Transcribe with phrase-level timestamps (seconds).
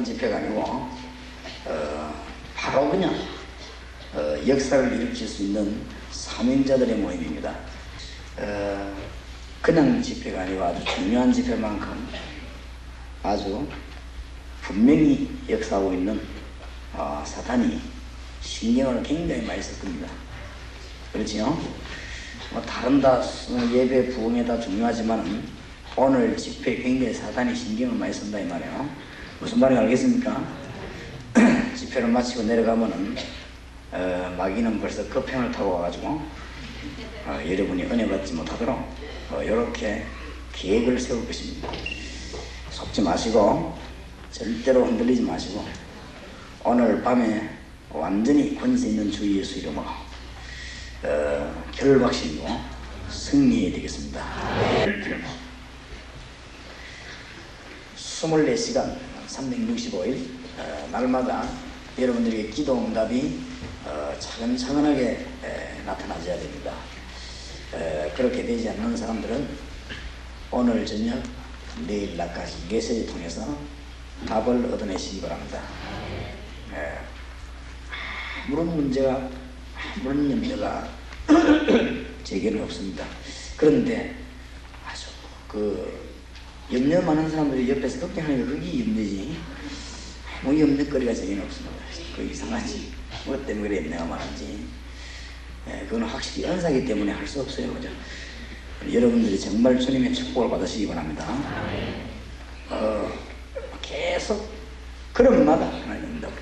[0.00, 0.60] 일반 집회가 아니고
[1.66, 2.24] 어,
[2.54, 3.14] 바로 그냥
[4.14, 7.54] 어, 역사를 일으킬 수 있는 사명자들의 모임입니다.
[8.38, 8.96] 어,
[9.60, 12.08] 그냥 집회가 아니고 아주 중요한 집회만큼
[13.22, 13.66] 아주
[14.62, 16.20] 분명히 역사하고 있는
[16.94, 17.80] 어, 사탄이
[18.40, 20.08] 신경을 굉장히 많이 쓸 겁니다.
[21.12, 21.58] 그렇지요?
[22.52, 23.22] 뭐 다른 다
[23.72, 25.44] 예배 부흥에 다 중요하지만
[25.96, 29.09] 오늘 집회 굉장히 사단이 신경을 많이 쓴다 이 말이에요.
[29.40, 30.44] 무슨 말인지 알겠습니까?
[31.74, 33.16] 집회를 마치고 내려가면은
[33.90, 36.08] 어, 마귀는 벌써 급행을 타고 와가지고
[37.26, 38.78] 어, 여러분이 은혜 받지 못하도록
[39.42, 40.04] 이렇게
[40.52, 41.70] 계획을 세울 것입니다.
[42.70, 43.78] 속지 마시고
[44.30, 45.64] 절대로 흔들리지 마시고
[46.62, 47.48] 오늘 밤에
[47.88, 49.86] 완전히 권세 있는 주 예수 이름으로
[51.02, 52.46] 어, 결박신고
[53.08, 54.22] 승리해야 되겠습니다.
[57.96, 60.26] 24시간 365일
[60.58, 61.48] 어, 날마다
[61.98, 63.40] 여러분들에게 기도 응답이
[63.84, 66.74] 어, 차근차근하게 에, 나타나줘야 됩니다.
[67.74, 69.48] 에, 그렇게 되지 않는 사람들은
[70.50, 71.22] 오늘 저녁
[71.86, 73.56] 내일 낮까지 메시지 통해서
[74.26, 75.62] 답을 얻어내시기 바랍니다.
[76.74, 76.98] 에,
[78.46, 79.28] 아무런 문제가
[79.96, 80.88] 아무런 염려가
[82.24, 83.04] 제게는 없습니다.
[83.56, 84.16] 그런데
[84.86, 85.06] 아주
[85.46, 86.09] 그
[86.72, 89.36] 염려 많은 사람들이 옆에서 걱정하니까 그게 염려지.
[90.42, 91.76] 뭐 염려거리가 제게는 없습니다.
[92.16, 92.92] 그 이상하지.
[93.26, 94.66] 뭐 때문에 그래 염려가 많은지.
[95.68, 97.72] 예, 그건 확실히 은사기 때문에 할 수 없어요.
[97.74, 97.88] 그죠?
[98.90, 101.26] 여러분들이 정말 주님의 축복을 받으시기 바랍니다.
[102.70, 103.12] 어,
[103.82, 104.48] 계속
[105.12, 106.34] 그런마다 하나님 응답을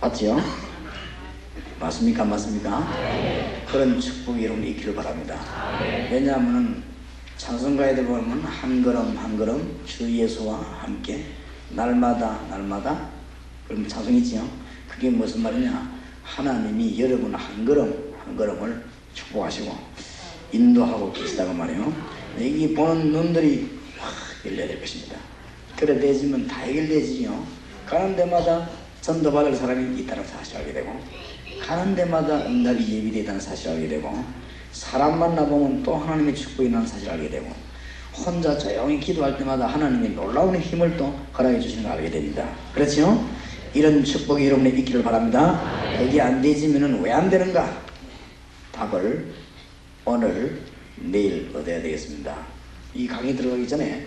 [0.00, 0.36] 맞지요?
[1.80, 2.24] 맞습니까?
[2.24, 3.64] 맞습니까?
[3.70, 5.40] 그런 축복이 여러분 있기를 바랍니다.
[6.10, 6.82] 왜냐하면
[7.42, 11.24] 찬송가에도 보면 한 걸음 한 걸음 주 예수와 함께
[11.70, 13.08] 날마다 날마다
[13.66, 14.48] 그럼 찬송이지요.
[14.88, 15.92] 그게 무슨 말이냐?
[16.22, 19.76] 하나님이 여러분 한 걸음 한 걸음을 축복하시고
[20.52, 21.92] 인도하고 계시다고 말이에요.
[22.36, 24.14] 여기 보는 눈들이 확
[24.46, 25.16] 열려야 될 것입니다.
[25.76, 27.44] 그래 되지면 다 해결되지요.
[27.86, 28.70] 가는 데마다
[29.00, 30.96] 전도 받을 사람이 있다는 사실을 알게 되고
[31.60, 34.41] 가는 데마다 응답이 예비되어 있다는 사실을 알게 되고
[34.72, 37.52] 사람 만나보면 또 하나님의 축복이 있는 사실을 알게 되고
[38.14, 42.48] 혼자 조용히 기도할 때마다 하나님의 놀라운 힘을 또 허락해 주시는 걸 알게 됩니다.
[42.74, 43.26] 그렇죠?
[43.74, 45.62] 이런 축복이 여러분에 있기를 바랍니다.
[45.98, 47.82] 그게 안 되지면 왜 안 되는가?
[48.72, 49.32] 답을
[50.04, 50.60] 오늘
[50.96, 52.36] 내일 얻어야 되겠습니다.
[52.94, 54.06] 이 강의 들어가기 전에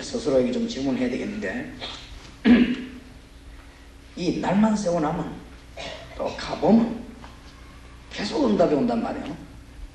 [0.00, 1.72] 스스로에게 좀 질문해야 되겠는데
[4.16, 5.32] 이 날만 세고 나면
[6.16, 7.09] 또 가보면
[8.30, 9.36] 계속 응답이 온단 말이에요.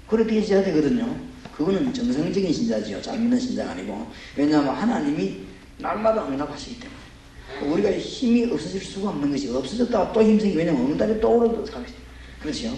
[0.09, 1.18] 그렇게 해야 되거든요.
[1.56, 3.01] 그거는 정상적인 신자지요.
[3.01, 4.07] 잘 믿는 신자가 아니고.
[4.35, 5.38] 왜냐하면 하나님이
[5.78, 7.74] 날마다 응답하시기 때문에.
[7.74, 11.66] 우리가 힘이 없어질 수가 없는 것이 없어졌다가 또 힘생기 왜냐면 응답이 또 오르도록.
[12.41, 12.78] 그렇죠?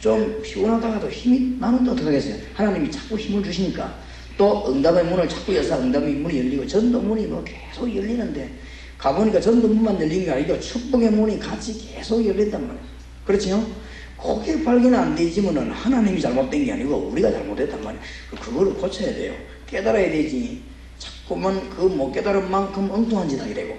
[0.00, 2.36] 좀 피곤하다가도 힘이 나는데 어떡하겠어요?
[2.54, 3.94] 하나님이 자꾸 힘을 주시니까
[4.38, 8.50] 또 응답의 문을 자꾸 여서 응답의 문이 열리고 전도 문이 뭐 계속 열리는데
[8.96, 12.88] 가보니까 전도 문만 열린 게 아니고 축복의 문이 같이 계속 열린단 말이에요.
[13.26, 13.87] 그렇죠?
[14.20, 18.02] 그게 발견 안 되지만은 하나님이 잘못된 게 아니고 우리가 잘못했단 말이에요.
[18.40, 19.34] 그거를 고쳐야 돼요.
[19.66, 20.62] 깨달아야 되지.
[20.98, 23.76] 자꾸만 그 못 깨달은 만큼 엉뚱한 짓 하게 되고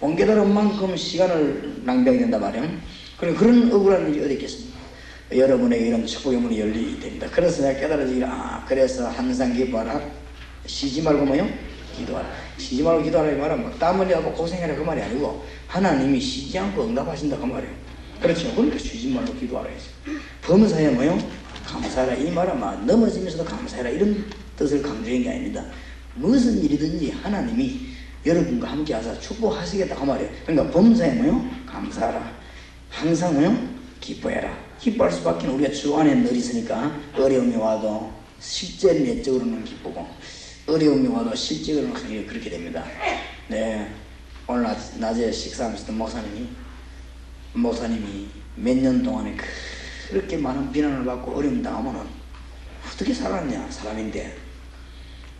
[0.00, 2.68] 못 깨달은 만큼 시간을 낭비하게 된단 말이에요.
[3.18, 4.74] 그럼 그런 억울한 일이 어디 있겠습니까?
[5.34, 7.26] 여러분에게 이런 축복의 문이 열리게 됩니다.
[7.30, 10.00] 그래서 내가 깨달아지기를 아 그래서 항상 기뻐하라
[10.66, 11.46] 쉬지 말고 뭐요?
[11.96, 16.58] 기도하라 쉬지 말고 기도하라 이 말은 막 땀 흘리고 고생해라 그 말이 아니고 하나님이 쉬지
[16.58, 17.83] 않고 응답하신다 그 말이에요.
[18.24, 18.50] 그렇죠.
[18.54, 19.90] 그러니까 쉬지 말고 기도하라 했죠.
[20.42, 21.18] 범사에 뭐요?
[21.66, 24.24] 감사해라 이 말은 막 넘어지면서도 감사해라 이런
[24.56, 25.62] 뜻을 강조한 게 아닙니다.
[26.14, 27.80] 무슨 일이든지 하나님이
[28.24, 30.30] 여러분과 함께 하사 축복하시겠다 그 말이에요.
[30.46, 31.46] 그러니까 범사에 뭐요?
[31.66, 32.32] 감사하라.
[32.88, 33.68] 항상 뭐요?
[34.00, 34.56] 기뻐해라.
[34.80, 38.10] 기뻐할 수밖에 우리가 주 안에 늘 있으니까 어려움이 와도
[38.40, 40.06] 실제 내적으로는 기쁘고
[40.66, 41.92] 어려움이 와도 실제로는
[42.26, 42.86] 그렇게 됩니다.
[43.48, 43.92] 네.
[44.46, 46.63] 오늘 낮에 식사하면서도 목사님이
[47.54, 49.36] 목사님이 몇 년 동안에
[50.08, 52.00] 그렇게 많은 비난을 받고 어려움 당하면은
[52.86, 54.36] 어떻게 살았냐 사람인데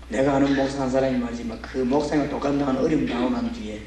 [0.09, 3.83] 내가 아는 목사 한 사람이 말이지 만 그 목사가 똑같은 어려움 당하고 난 뒤에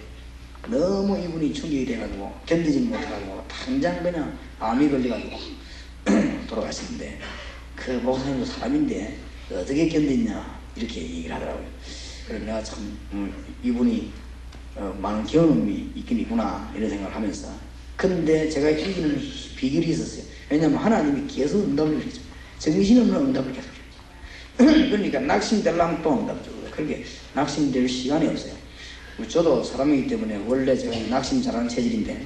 [0.68, 5.38] 너무 이분이 충격이 돼가지고 견디지 못해가지고 당장 그냥 암이 걸려가지고
[6.47, 7.19] 돌아가시는데
[7.75, 9.18] 그 목사님도 사람인데
[9.51, 10.44] 어떻게 견뎠냐
[10.75, 11.65] 이렇게 얘기를 하더라고요.
[12.27, 13.33] 그래서 내가 참 음,
[13.63, 14.12] 이분이
[14.75, 17.50] 어, 많은 경험이 있긴 있구나 이런 생각을 하면서
[17.97, 19.19] 근데 제가 이기는
[19.57, 20.23] 비결이 있었어요.
[20.49, 22.21] 왜냐하면 하나님이 계속 응답을 해줘.
[22.59, 24.88] 정신없는 응답을 계속 해줘.
[24.91, 26.51] 그러니까 낙심되려면 또 응답죠.
[26.71, 27.03] 그렇게
[27.33, 28.53] 낙심될 시간이 없어요.
[29.27, 32.23] 저도 사람이기 때문에 원래 제가 낙심 잘하는 체질인데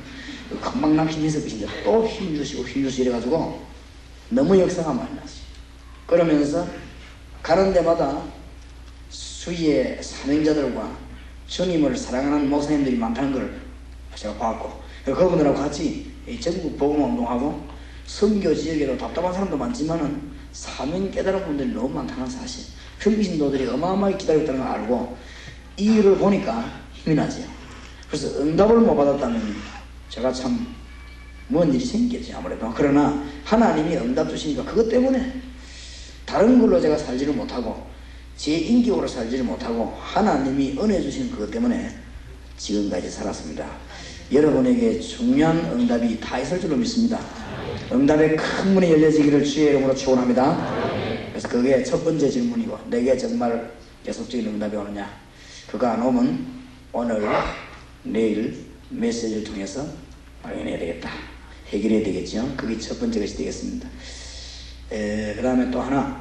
[0.61, 3.65] 금방 낙심해서 그신데 또 힘주시고 힘주시고 이래가지고
[4.29, 5.41] 너무 역사가 많이 났어요.
[6.05, 6.67] 그러면서
[7.41, 8.21] 가는 데마다
[9.09, 10.97] 수위의 사명자들과
[11.47, 13.61] 주님을 사랑하는 목사님들이 많다는 걸
[14.15, 17.67] 제가 봤고 그분들하고 같이 전국 복음운동하고
[18.05, 22.65] 선교 지역에도 답답한 사람도 많지만은 사명 깨달은 분들이 너무 많다는 사실
[22.99, 25.17] 현기신도들이 어마어마하게 기다리고 있다는 걸 알고
[25.77, 27.41] 이 일을 보니까 힘이 나죠.
[28.07, 29.55] 그래서 응답을 못 받았다면
[30.09, 30.81] 제가 참
[31.51, 35.41] 뭔 일이 생겼지 아무래도 그러나 하나님이 응답 주시니까 그것 때문에
[36.25, 37.85] 다른 걸로 제가 살지를 못하고
[38.37, 41.93] 제 인격으로 살지를 못하고 하나님이 은혜 주신 그것 때문에
[42.57, 43.67] 지금까지 살았습니다.
[44.31, 47.19] 여러분에게 중요한 응답이 다 있을 줄로 믿습니다.
[47.91, 51.29] 응답의 큰 문이 열려지기를 주의 이름으로 축원합니다.
[51.29, 53.71] 그래서 그게 첫 번째 질문이고 내게 정말
[54.05, 55.09] 계속적인 응답이 오느냐
[55.67, 56.45] 그거 안 오면
[56.93, 57.21] 오늘
[58.03, 59.85] 내일 메시지를 통해서
[60.43, 61.11] 확인해야 되겠다.
[61.67, 62.53] 해결해야 되겠죠.
[62.55, 63.87] 그게 첫 번째 것이 되겠습니다.
[64.89, 66.19] 그 다음에 또 하나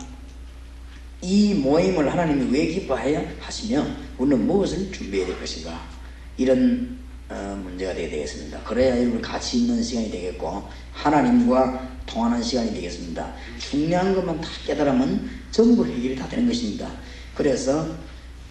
[1.23, 3.87] 이 모임을 하나님이 왜 기뻐하여 하시며
[4.19, 5.81] 우리는 무엇을 준비해야 될 것인가
[6.37, 6.99] 이런
[7.31, 8.61] 어, 문제가 되게 되겠습니다.
[8.65, 13.33] 그래야 여러분 같이 있는 시간이 되겠고 하나님과 통하는 시간이 되겠습니다.
[13.59, 16.91] 중요한 것만 다 깨달으면 전부 해결이 다 되는 것입니다.
[17.35, 17.87] 그래서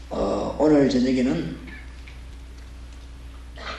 [0.10, 1.70] 어, 오늘 저녁에는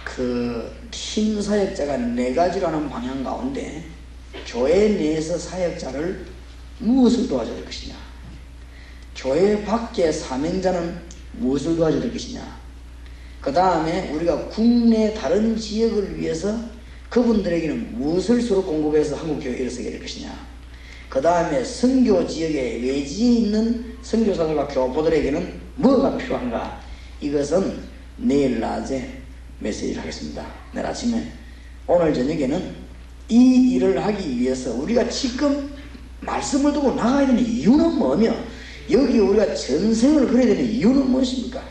[0.05, 3.85] 그 팀 사역자가 네 가지라는 방향 가운데
[4.47, 6.27] 교회 내에서 사역자를
[6.79, 7.95] 무엇을 도와줘야 될 것이냐
[9.17, 11.01] 교회 밖의 사명자는
[11.33, 12.60] 무엇을 도와줘야 될 것이냐
[13.41, 16.59] 그 다음에 우리가 국내 다른 지역을 위해서
[17.09, 20.31] 그분들에게는 무엇을 서로 공급해서 한국 교회에 일어서게 될 것이냐
[21.09, 26.81] 그 다음에 선교 지역에 외지에 있는 선교사들과 교포들에게는 뭐가 필요한가
[27.21, 27.81] 이것은
[28.17, 29.21] 내일 낮에
[29.59, 30.47] 메시지를 하겠습니다.
[30.73, 31.33] 내일 아침에
[31.87, 32.75] 오늘 저녁에는
[33.29, 35.73] 이 일을 하기 위해서 우리가 지금
[36.21, 38.33] 말씀을 두고 나가야 되는 이유는 뭐며
[38.91, 41.63] 여기 우리가 전생을 그려야 되는 이유는 무엇입니까?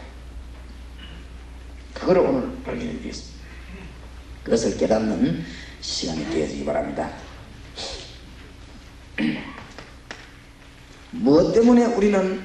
[1.99, 3.39] 그거를 오늘 발견해 드리겠습니다.
[4.43, 5.43] 그것을 깨닫는
[5.81, 7.11] 시간이 되어지기 바랍니다.
[11.11, 12.41] 무엇 때문에 우리는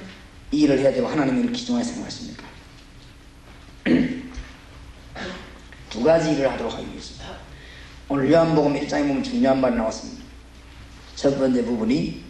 [0.50, 2.44] 이 일을 해야 되고 하나님을 기중하게 생각하십니까?
[5.90, 7.38] 두 가지 일을 하도록 하겠습니다.
[8.08, 10.24] 오늘 요한복음 1장에 보면 중요한 말이 나왔습니다.
[11.14, 12.24] 첫 번째 부분이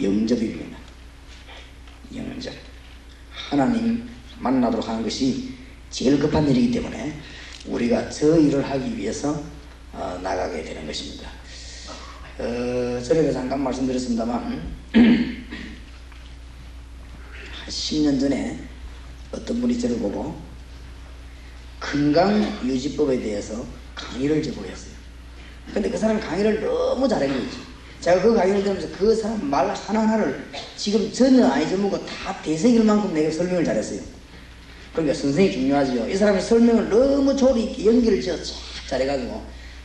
[0.00, 0.75] 영접입니다.
[2.16, 2.52] 영접.
[3.30, 4.08] 하나님
[4.38, 5.54] 만나도록 하는 것이
[5.90, 7.18] 제일 급한 일이기 때문에
[7.66, 9.42] 우리가 저 일을 하기 위해서
[9.92, 11.30] 어, 나가게 되는 것입니다.
[12.38, 14.76] 어, 전에도 잠깐 말씀드렸습니다만
[17.68, 18.60] 10년 전에
[19.32, 20.38] 어떤 분이 저를 보고
[21.80, 23.64] 건강 유지법에 대해서
[23.94, 24.94] 강의를 제보했어요.
[25.72, 27.65] 근데 그 사람이 강의를 너무 잘한 거죠.
[28.00, 33.12] 제가 그 강의를 들으면서 그 사람 말 하나하나를 지금 전혀 안 잊어먹고 다 되새길 만큼
[33.12, 34.00] 내가 설명을 잘했어요.
[34.92, 36.08] 그러니까 선생이 중요하죠.
[36.08, 38.36] 이 사람이 설명을 너무 조리 있게 연기를 지어
[38.88, 39.42] 잘해가지고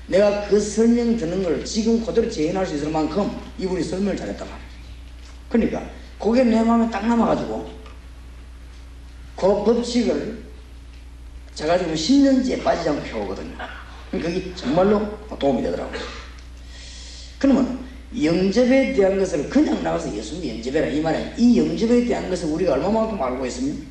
[0.08, 4.72] 내가 그 설명 듣는 걸 지금 그대로 재현할 수 있을 만큼 이분이 설명을 잘했단 말이에요.
[5.50, 5.90] 그러니까
[6.20, 7.72] 그게 내 마음에 딱 남아가지고
[9.36, 10.44] 그 법칙을
[11.56, 13.56] 제가 지금 10년째 빠지지 않고 해오거든요.
[14.12, 16.00] 그게 정말로 도움이 되더라고요.
[17.40, 17.91] 그러면
[18.22, 23.22] 영접에 대한 것을 그냥 나가서 예수님 영접해라 이 말에 이 영접에 대한 것을 우리가 얼마만큼
[23.22, 23.86] 알고 있으면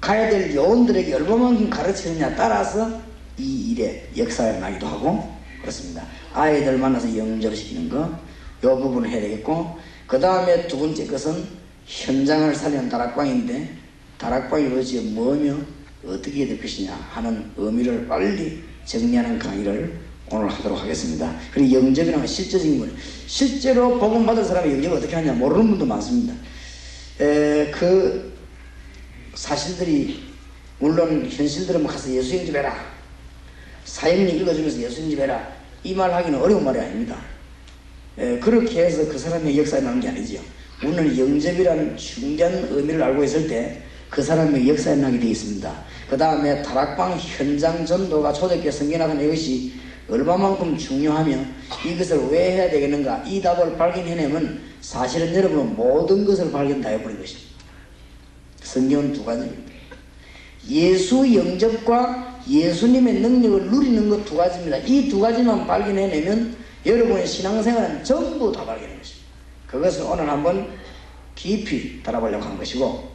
[0.00, 3.00] 가야 될 요원들에게 얼마만큼 가르치느냐 따라서
[3.38, 6.04] 이 일에 역사가 나기도 하고 그렇습니다.
[6.34, 8.18] 아이들 만나서 영접시키는 거,
[8.64, 11.44] 요 부분을 해야 되겠고, 그 다음에 두 번째 것은
[11.86, 13.76] 현장을 살리는 다락방인데,
[14.18, 15.56] 다락방이 도대체 뭐며
[16.04, 20.00] 어떻게 될 것이냐 하는 의미를 빨리 정리하는 강의를
[20.32, 21.34] 오늘 하도록 하겠습니다.
[21.52, 22.92] 그리고 영접이라는 실제적인 거예요.
[23.26, 26.32] 실제로 복음 받은 사람이 영접을 어떻게 하냐 모르는 분도 많습니다.
[27.20, 28.32] 에, 그
[29.34, 30.22] 사실들이
[30.78, 32.74] 물론 현실들은 가서 예수 영접해라.
[33.84, 35.52] 사형리 읽어주면서 예수 영접해라.
[35.84, 37.16] 이 말 하기는 어려운 말이 아닙니다.
[38.16, 40.40] 에, 그렇게 해서 그 사람의 역사에 나는 게 아니지요.
[40.84, 45.84] 오늘 영접이라는 중대한 의미를 알고 있을 때 그 사람의 역사에 나게 되어 있습니다.
[46.10, 49.72] 그 다음에 다락방 현장 전도가 초대교회 성경하는 이것이
[50.08, 51.38] 얼마만큼 중요하며
[51.86, 57.50] 이것을 왜 해야 되겠는가 이 답을 발견해내면 사실은 여러분은 모든 것을 발견 다 해버린 것입니다.
[58.62, 59.72] 성경은 두 가지입니다.
[60.68, 64.78] 예수 영접과 예수님의 능력을 누리는 것 두 가지입니다.
[64.78, 69.26] 이 두 가지만 발견해내면 여러분의 신앙생활은 전부 다 바뀌는 것입니다.
[69.66, 70.68] 그것을 오늘 한번
[71.34, 73.08] 깊이 달아보려고 한 것이고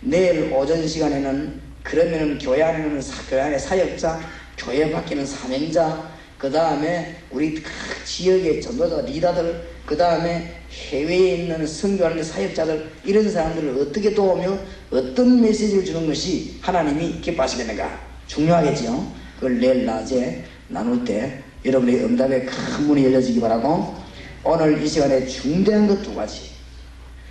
[0.00, 4.20] 내일 오전 시간에는 그러면은 교회 안에는 사, 교회 안에 사역자,
[4.56, 6.11] 교회 바뀌는 사명자,
[6.42, 7.70] 그 다음에 우리 각
[8.04, 10.56] 지역의 전도자 리더들, 그 다음에
[10.90, 14.58] 해외에 있는 선교하는 사역자들 이런 사람들을 어떻게 도우며
[14.90, 17.96] 어떤 메시지를 주는 것이 하나님이 기뻐하시겠는가?
[18.26, 19.12] 중요하겠지요.
[19.36, 23.94] 그걸 내일 낮에 나눌 때 여러분의 응답에 큰 문이 열려지기 바라고
[24.42, 26.50] 오늘 이 시간에 중대한 것 두 가지.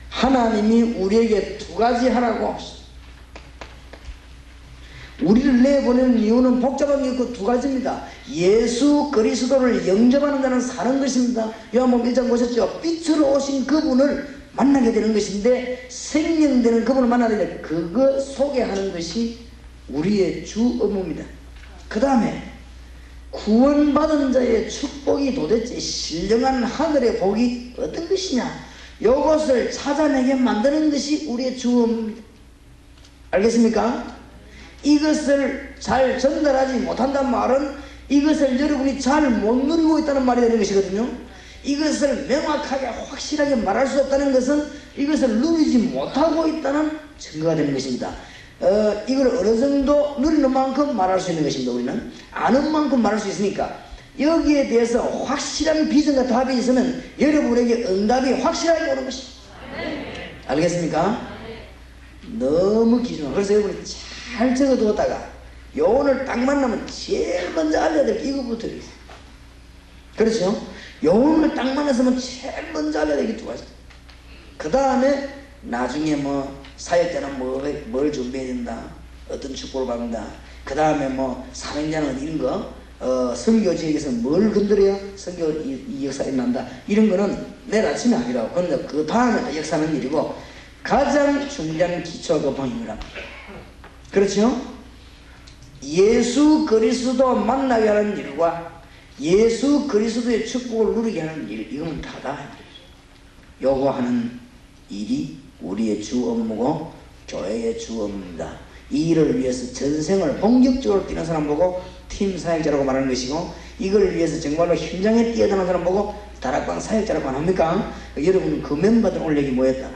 [0.10, 2.56] 하나님이 우리에게 두 가지 하라고
[5.22, 8.06] 우리를 내보내는 이유는 복잡한 게그두 가지입니다.
[8.32, 11.52] 예수 그리스도를 영접하는 자는 사는 것입니다.
[11.76, 12.80] 요한복음 1장 보셨죠?
[12.82, 19.40] 빛으로 오신 그분을 만나게 되는 것인데 생명되는 그분을 만나게 되는 그거 소개하는 것이
[19.90, 21.24] 우리의 주 업무입니다.
[21.88, 22.42] 그 다음에
[23.30, 28.46] 구원받은 자의 축복이 도대체 신령한 하늘의 복이 어떤 것이냐
[29.00, 32.22] 이것을 찾아내게 만드는 것이 우리의 주 업무입니다.
[33.32, 34.21] 알겠습니까?
[34.84, 37.76] 이것을 잘 전달하지 못한다는 말은
[38.10, 41.08] 이것을 여러분이 잘 못 누리고 있다는 말이 되는 것이거든요.
[41.64, 44.66] 이것을 명확하게 확실하게 말할 수 없다는 것은
[44.98, 48.12] 이것을 누리지 못하고 있다는 증거가 되는 것입니다.
[48.60, 51.72] 어, 이걸 어느 정도 누리는 만큼 말할 수 있는 것입니다.
[51.72, 53.80] 우리는 아는 만큼 말할 수 있으니까
[54.20, 59.32] 여기에 대해서 확실한 비전과 답이 있으면 여러분에게 응답이 확실하게 오는 것입니다.
[60.48, 61.32] 알겠습니까?
[62.38, 63.76] 너무 기준하 그래서 여러분이
[64.32, 65.30] 잘 적어두었다가
[65.78, 68.68] 요원을 딱 만나면 제일 먼저 알려야 될 게 이거부터.
[70.16, 70.68] 그렇죠?
[71.04, 73.64] 요원을 딱 만났으면 제일 먼저 알려야 될게 두 가지.
[74.58, 75.30] 그 다음에
[75.62, 78.84] 나중에 뭐 사역자는 뭐, 뭘 준비해야 된다.
[79.30, 80.28] 어떤 축복을 받는다.
[80.66, 86.24] 그 다음에 뭐 사명자는 이런 거, 어, 선교 지역에서 뭘 건드려야 선교 이, 이 역사
[86.24, 86.68] 일어난다.
[86.88, 90.36] 이런 거는 내일 아침에 하고, 근데 그 다음에 역사는 일이고,
[90.84, 92.98] 가장 중요한 기초가 그방입니다.
[94.12, 94.62] 그렇죠?
[95.84, 98.84] 예수 그리스도 만나게 하는 일과
[99.20, 102.50] 예수 그리스도의 축복을 누리게 하는 일, 이건 다다.
[103.62, 104.40] 요거 하는
[104.90, 106.92] 일이 우리의 주 업무고
[107.28, 108.58] 교회의 주 업무입니다.
[108.90, 114.76] 이 일을 위해서 전생을 본격적으로 뛰는 사람 보고 팀 사역자라고 말하는 것이고 이걸 위해서 정말로
[114.76, 117.94] 현장에 뛰어드는 사람 보고 다락방 사역자라고 합니까?
[118.18, 119.90] 여러분 그 멤버들 여기 모였다.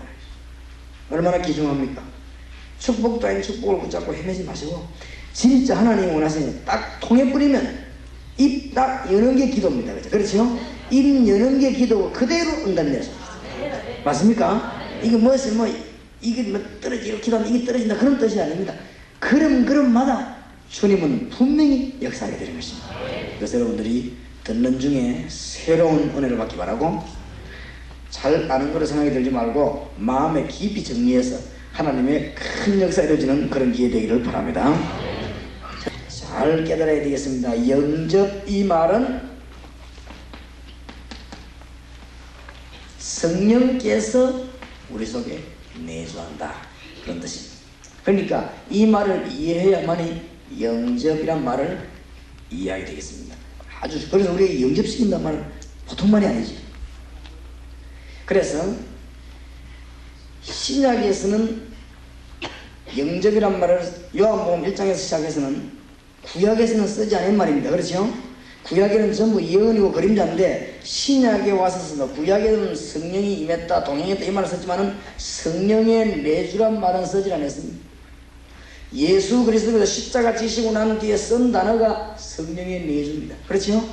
[1.09, 2.14] 얼마나 귀중합니까?
[2.79, 4.87] 축복도 아닌 축복을 붙잡고 헤매지 마시고
[5.33, 7.85] 진짜 하나님이 원하시는 딱 통해 뿌리면
[8.37, 9.93] 입 딱 여는 게 기도입니다.
[10.09, 10.59] 그렇죠?
[10.91, 13.25] 입 여는 게 기도고 그대로 응답 내습니다
[14.03, 14.99] 맞습니까?
[15.01, 15.65] 이게 무엇이 뭐
[16.21, 18.73] 이게 뭐 떨어지고 기도하면 이게 떨어진다 그런 뜻이 아닙니다.
[19.19, 20.35] 그럼 그럼마다
[20.69, 22.89] 주님은 분명히 역사하게 되는 것입니다.
[23.37, 27.01] 그래서 여러분들이 듣는 중에 새로운 은혜를 받기 바라고
[28.09, 31.37] 잘 아는 거로 생각이 들지 말고 마음에 깊이 정리해서
[31.75, 34.73] 하나님의 큰 역사 이루어지는 그런 기회 되기를 바랍니다.
[36.07, 37.67] 잘 깨달아야 되겠습니다.
[37.67, 39.21] 영접 이 말은
[42.97, 44.45] 성령께서
[44.89, 45.43] 우리 속에
[45.85, 46.53] 내주한다.
[47.03, 47.55] 그런 뜻입니다.
[48.05, 50.21] 그러니까 이 말을 이해해야만이
[50.61, 51.89] 영접이란 말을
[52.51, 53.35] 이해하게 되겠습니다.
[53.81, 55.43] 아주 그래서 우리가 영접시킨단 말은
[55.85, 56.57] 보통 말이 아니지.
[58.25, 58.75] 그래서
[60.41, 61.64] 신약에서는
[62.97, 63.81] 영접이란 말을
[64.15, 65.71] 요한복음 1장에서 시작해서는
[66.23, 67.71] 구약에서는 쓰지 않은 말입니다.
[67.71, 68.11] 그렇죠?
[68.63, 76.79] 구약에는 전부 예언이고 그림자인데 신약에 와서서 구약에는 성령이 임했다 동행했다 이 말을 썼지만은 성령의 내주란
[76.79, 77.85] 말은 쓰지 않았습니다.
[78.93, 83.35] 예수 그리스도께서 십자가 지시고 난 뒤에 쓴 단어가 성령의 내주입니다.
[83.47, 83.87] 그렇죠?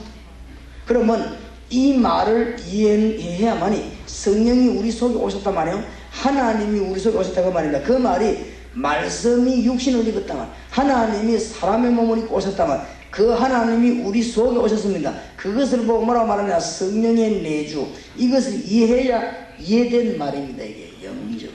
[0.86, 1.36] 그러면
[1.68, 5.84] 이 말을 이해해야만이 성령이 우리 속에 오셨단 말이에요.
[6.10, 7.82] 하나님이 우리 속에 오셨다고 말입니다.
[7.82, 15.14] 그 말이 말씀이 육신을 입었다만 하나님이 사람의 몸을 입고 오셨다만 그 하나님이 우리 속에 오셨습니다.
[15.36, 17.86] 그것을 보고 뭐라고 말하냐 성령의 내주
[18.16, 19.22] 이것을 이해해야
[19.58, 20.64] 이해된 말입니다.
[20.64, 21.50] 이게 영접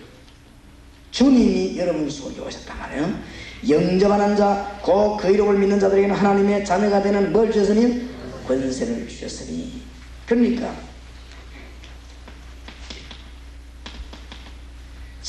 [1.11, 3.37] 주님이 여러분 속에 오셨단 말이에요.
[3.67, 8.07] 영접하는 자, 곧 그 이름을 믿는 자들에게는 하나님의 자녀가 되는 뭘 주셨으니?
[8.47, 9.81] 권세를 주셨으니.
[10.27, 10.71] 그러니까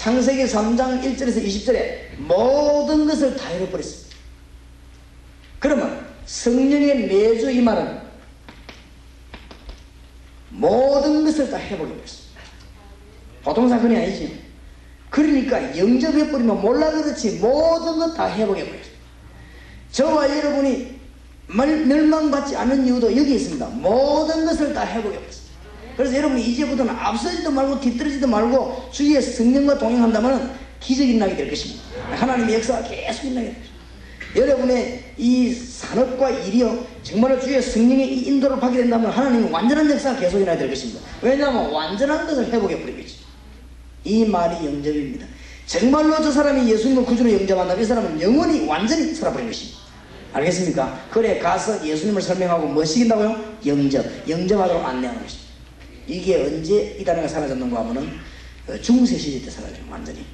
[0.09, 4.17] 창세기 3장 1절에서 20절에 모든 것을 다 잃어버렸습니다.
[5.59, 6.97] 그러면 성령의
[7.51, 8.01] 이 말은
[10.49, 12.41] 모든 것을 다 해보게 됐습니다.
[13.45, 14.41] 보통 사건이 아니지.
[15.11, 18.99] 그러니까 영접해버리면 몰라 그렇지 모든 것 다 해보게 버렸습니다.
[19.93, 20.99] 저와 여러분이
[21.49, 23.67] 멸- 멸망받지 않은 이유도 여기 있습니다.
[23.75, 25.48] 모든 것을 다 회복해버렸습니다.
[25.99, 31.83] 그래서 여러분이 이제부터는 앞서지도 말고 뒤떨어지도 말고 주위의 성령과 동행한다면 기적이 일어나게 될 것입니다.
[32.13, 33.79] 하나님의 역사가 계속 일어나게 될 것입니다.
[34.37, 40.37] 여러분의 이 산업과 일이요 정말로 주의 성령의 이 인도를 받게 된다면 하나님은 완전한 역사가 계속
[40.37, 41.01] 일어나게 될 것입니다.
[41.21, 43.17] 왜냐하면 완전한 것을 회복해 버리겠죠.
[44.05, 45.27] 이 말이 영접입니다.
[45.67, 49.81] 정말로 저 사람이 예수님을 구주로 영접한다면 이 사람은 영원히 완전히 살아버린 것입니다.
[50.33, 51.07] 알겠습니까?
[51.11, 53.57] 그래 가서 예수님을 설명하고 뭐 시킨다고요?
[53.67, 55.48] 영접, 영접하도록 안내하는 것입니다.
[56.09, 58.11] 이게 언제 이 단어가 사라졌는가 하면은
[58.67, 60.25] 어, 중세 시대 때 사라져요 완전히.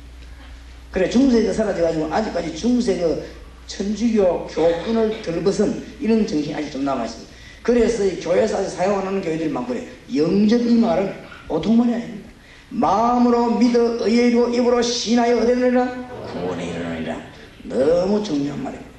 [0.91, 3.27] 그래 중세 때 사라져가지고 아직까지 중세 그
[3.67, 7.35] 천주교 교권을 덜벗은 이런 정신이 아직 좀 남아있습니다.
[7.63, 9.89] 그래서 이 교회에서 아직 사용하는 교회들이 많고 그래.
[10.15, 11.13] 영접 이 말은
[11.49, 12.31] 보통 말이 아닙니다.
[12.71, 17.21] 마음으로 믿어 의의로 입으로 신하여 얻으리라 구원에 이르느니라.
[17.65, 18.95] 너무 중요한 말입니다.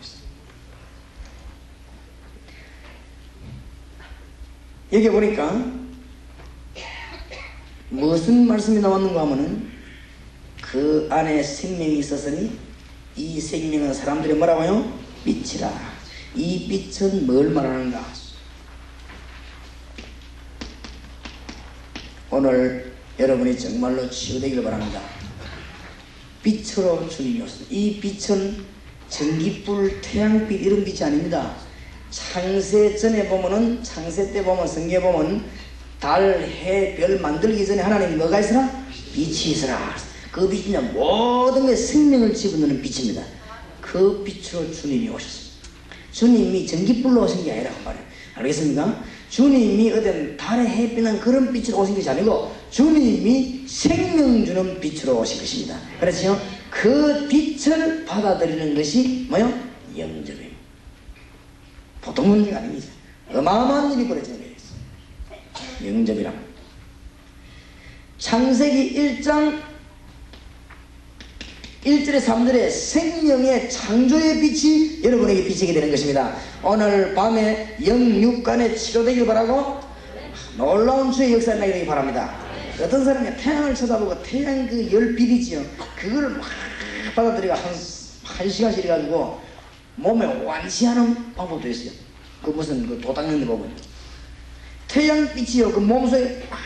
[4.93, 5.74] 여기 보니까
[7.95, 9.69] 무슨 말씀이 나왔는가 하면은
[10.61, 12.51] 그 안에 생명이 있었으니
[13.15, 14.99] 이 생명은 사람들이 뭐라고요?
[15.23, 15.71] 빛이라.
[16.35, 18.05] 이 빛은 뭘 말하는가?
[22.31, 25.01] 오늘 여러분이 정말로 치유되기를 바랍니다.
[26.43, 27.73] 빛으로 주님이 오셨습니다.
[27.73, 28.65] 이 빛은
[29.07, 31.55] 전기불, 태양빛 이런 빛이 아닙니다.
[32.09, 35.45] 창세 전에 보면은 창세 때 보면 성경에 보면
[36.05, 38.69] 달, 해, 별 만들기 전에 하나님 뭐가 있으라?
[39.11, 39.95] 빛이 있으라.
[40.31, 43.23] 그 빛이 모든 게 생명을 집어넣는 빛입니다.
[43.81, 45.55] 그 빛으로 주님이 오셨습니다.
[46.11, 48.05] 주님이 전기불로 오신 게 아니라 그 말이에요.
[48.35, 49.03] 알겠습니까?
[49.31, 55.79] 주님이 어떤 달에 햇빛난 그런 빛으로 오신 것이 아니고 주님이 생명 주는 빛으로 오신 것입니다.
[55.99, 56.39] 그렇죠?
[56.69, 59.45] 그 빛을 받아들이는 것이 뭐요?
[59.97, 60.55] 영접입니다.
[61.99, 62.85] 보통 문제가 아닙니다.
[63.33, 64.44] 어마어마한 일이 벌어지는.
[65.83, 66.33] 영접이란
[68.17, 69.61] 창세기 1장
[71.85, 76.35] 1절에 3절에 생명의 창조의 빛이 여러분에게 비치게 되는 것입니다.
[76.63, 79.79] 오늘 밤에 영육간에 치료되길 바라고
[80.57, 82.35] 놀라운 주의 역사 나게 되기 바랍니다.
[82.81, 85.63] 어떤 사람이 태양을 쳐다보고 태양 그 열빛이지요.
[85.95, 86.45] 그거를 막
[87.15, 87.63] 받아들이가 한,
[88.23, 89.39] 한 시간씩 해가지고
[89.95, 91.91] 몸에 완시하는 방법도 있어요.
[92.43, 93.71] 그 무슨 그 도당연대 보면.
[94.99, 95.71] 태양빛이요.
[95.73, 96.57] 그 몸속에 막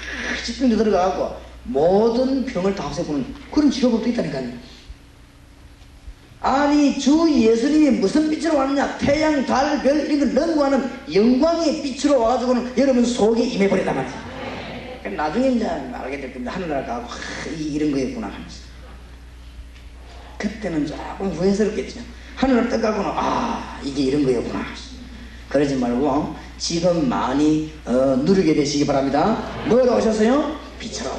[0.46, 4.50] 집중돼 들어가고 모든 병을 다 없애보는 그런 치료법도 있다니까요.
[6.42, 12.78] 아니 주 예수님이 무슨 빛으로 왔느냐 태양 달 별 이런 걸 넘어가는 영광의 빛으로 와가지고는
[12.78, 14.30] 여러분 속에 임해버린단 말이야
[15.18, 18.56] 나중에 이제 알게 될 겁니다 하늘나라 가고 하, 이- 이런 거였구나 하면서
[20.38, 22.00] 그때는 조금 후회스럽겠죠
[22.38, 24.64] 하늘을 떠가고는 아 이게 이런 거였구나
[25.50, 30.60] 그러지 말고 지금 많이 어, 누리게 되시기 바랍니다 뭐로 오셨어요?
[30.80, 31.10] 빛으로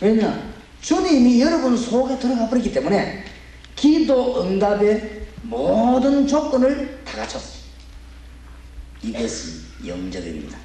[0.00, 0.52] 왜냐?
[0.80, 3.24] 주님이 여러분 속에 들어가 버렸기 때문에
[3.76, 7.54] 기도 응답의 모든 조건을 다 갖췄어요.
[9.02, 10.58] 이것이 영접입니다.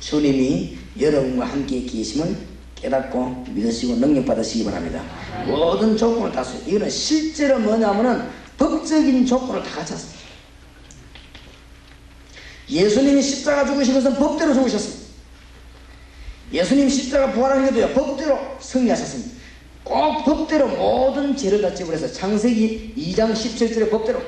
[0.00, 2.36] 주님이 여러분과 함께 계심을
[2.74, 5.02] 깨닫고 믿으시고 능력받으시기 바랍니다.
[5.46, 6.68] 모든 조건을 다 갖췄어요.
[6.68, 10.23] 이거는 실제로 뭐냐면은 법적인 조건을 다 갖췄어요.
[12.68, 15.04] 예수님이 십자가 죽으신 것은 법대로 죽으셨습니다.
[16.52, 19.34] 예수님 십자가 부활하신 것도요 법대로 승리하셨습니다.
[19.82, 24.22] 꼭 법대로 모든 죄를 다 지불해서 창세기 2장 17절의 법대로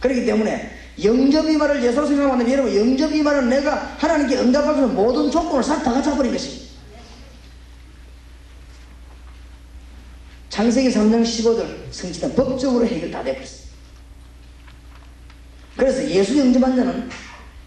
[0.00, 0.70] 그렇기 때문에
[1.02, 6.68] 영접이 말을 예수로 생각하면 여러분 영접이 말은 내가 하나님께 있는 모든 조건을 싹다 갖춰버린 것입니다.
[10.48, 13.67] 창세기 3장 15절 성취된 법적으로 해결 다 되버렸어요.
[15.78, 17.08] 그래서 예수 영접한 자는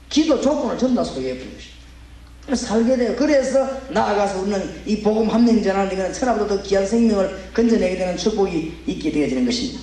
[0.10, 2.56] 기도 조건을 다 소유해 버린 것입니다.
[2.56, 3.16] 살게 돼요.
[3.18, 8.74] 그래서 나아가서 우리는 이 복음 함령 전하는 이거는 천하보다 더 귀한 생명을 건져내게 되는 축복이
[8.88, 9.80] 있게 되어지는 것입니다.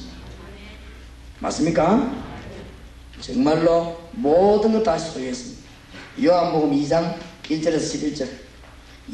[1.39, 2.15] 맞습니까?
[3.21, 5.63] 정말로 모든 것 다 소유했습니다.
[6.23, 7.15] 요한복음 2장
[7.45, 8.29] 1절에서 11절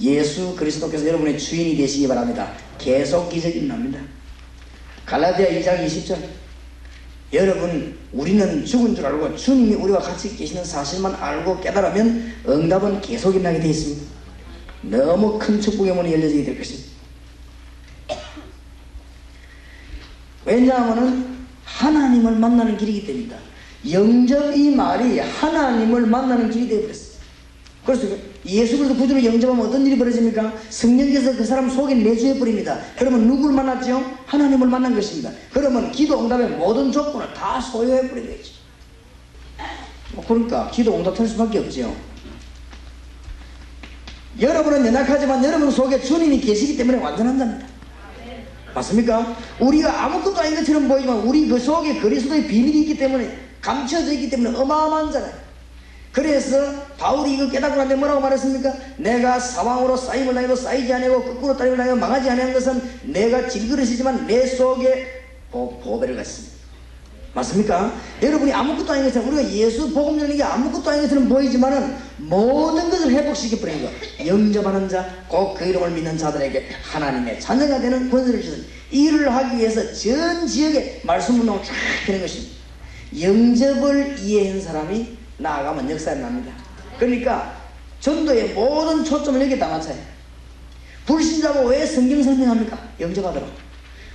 [0.01, 2.53] 예수 그리스도께서 여러분의 주인이 되시기 바랍니다.
[2.79, 4.01] 계속 기적이 일어납니다.
[5.07, 6.19] 갈라디아 2장 20절
[7.35, 13.59] 여러분 우리는 죽은 줄 알고 주님이 우리와 같이 계시는 사실만 알고 깨달으면 응답은 계속 일어나게
[13.59, 14.15] 되어 있습니다.
[14.83, 16.91] 너무 큰 축복의 문이 열려지게 될 것입니다.
[20.45, 23.37] 왜냐하면 하나님을 만나는 길이기 때문이다.
[23.91, 27.15] 영접 이 말이 하나님을 만나는 길이 되어버렸어요.
[27.85, 30.53] 그래서 예수 그리스도 구주로 영접하면 어떤 일이 벌어집니까?
[30.69, 32.79] 성령께서 그 사람 속에 내주해 버립니다.
[32.99, 34.03] 그러면 누구를 만났죠?
[34.27, 35.31] 하나님을 만난 것입니다.
[35.53, 38.53] 그러면 기도 응답의 모든 조건을 다 소유해 버리게 되죠.
[40.13, 41.95] 뭐 그러니까 기도 응답 할 수밖에 없죠.
[44.41, 47.67] 여러분은 연약하지만 여러분 속에 주님이 계시기 때문에 완전한 자입니다.
[48.75, 49.37] 맞습니까?
[49.61, 54.57] 우리가 아무것도 아닌 것처럼 보이지만 우리 그 속에 그리스도의 비밀이 있기 때문에 감춰져 있기 때문에
[54.59, 55.44] 어마어마한 자잖아요.
[56.15, 58.73] 그래서 바울이 이거 깨닫고 난데 뭐라고 말했습니까?
[58.99, 64.47] 내가 사왕으로 쌓임을 당해도 쌓이지 아니고 거꾸로 따임을 당해도 망하지 아니한 것은 내가 질그릇이지만 내
[64.47, 66.55] 속에 보, 보배를 갖습니다.
[67.35, 67.93] 맞습니까?
[68.23, 73.11] 여러분이 아무것도 아닌 것처럼 우리가 예수 복음 전하는 게 아무것도 아닌 것처럼 보이지만은 모든 것을
[73.11, 73.91] 회복시켜 버리는 거.
[74.25, 79.93] 영접하는 자, 꼭 그 이름을 믿는 자들에게 하나님의 자녀가 되는 권세를 주신 일을 하기 위해서
[79.93, 81.73] 전 지역에 말씀 운동을 쫙
[82.07, 82.55] 하는 것입니다.
[83.21, 86.53] 영접을 이해한 사람이 나아가면 역사에 납니다.
[86.99, 87.57] 그러니까
[88.01, 89.97] 전도의 모든 초점을 여기다 맞춰요.
[91.07, 92.79] 불신자고 왜 성경 설명합니까?
[93.01, 93.49] 영접하도록.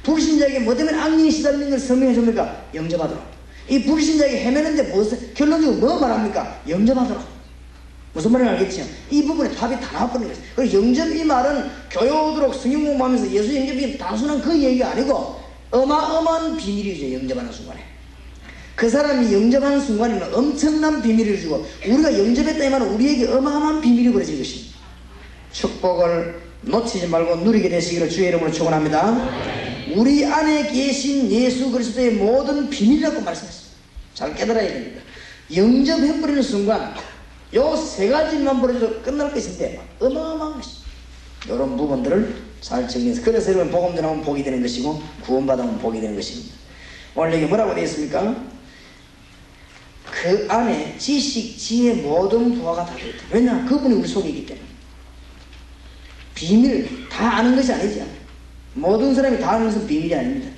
[0.03, 2.65] 불신자에게 뭐 때문에 악령이 시달리는 걸 설명해 줍니까?
[2.73, 3.23] 영접하도록.
[3.67, 6.61] 이 불신자에게 헤매는데 무슨, 결론적으로 뭐 말합니까?
[6.67, 7.39] 영접하도록.
[8.13, 8.83] 무슨 말인지 알겠죠?
[9.11, 10.41] 이 부분에 답이 다 나와버리는 거죠.
[10.55, 17.13] 그리고 영접 이 말은 교요도록 성경 공부하면서 예수 영접이 단순한 그 얘기가 아니고 어마어마한 비밀이죠.
[17.13, 17.88] 영접하는 순간에.
[18.79, 24.37] 그 사람이 영접하는 순간에는 엄청난 비밀을 주고 우리가 영접했다 이 말은 우리에게 어마어마한 비밀이 벌어진
[24.37, 24.77] 것입니다.
[25.51, 29.17] 축복을 놓치지 말고 누리게 되시기를 주의 이름으로 축원합니다.
[29.97, 33.75] 우리 안에 계신 예수 그리스도의 모든 비밀이라고 말씀했습니다.
[34.13, 35.01] 잘 깨달아야 됩니다.
[35.53, 36.93] 영접해버리는 순간
[37.53, 40.89] 요 세 가지만 벌어져도 끝날 것인데 어마어마한 것입니다.
[41.47, 46.55] 이런 부분들을 잘 정리해서 그래서 여러분 복음 전하면 복이 되는 것이고 구원받으면 복이 되는 것입니다.
[47.15, 48.58] 오늘 여기 뭐라고 되어 있습니까?
[50.11, 53.23] 그 안에 지식, 지혜 모든 부하가 다 되어 있다.
[53.31, 53.65] 왜냐?
[53.65, 54.67] 그분이 우리 속에 있기 때문에.
[56.35, 58.05] 비밀 다 아는 것이 아니죠.
[58.73, 60.49] 모든 사람이 다 아는 것은 비밀이 아닙니다.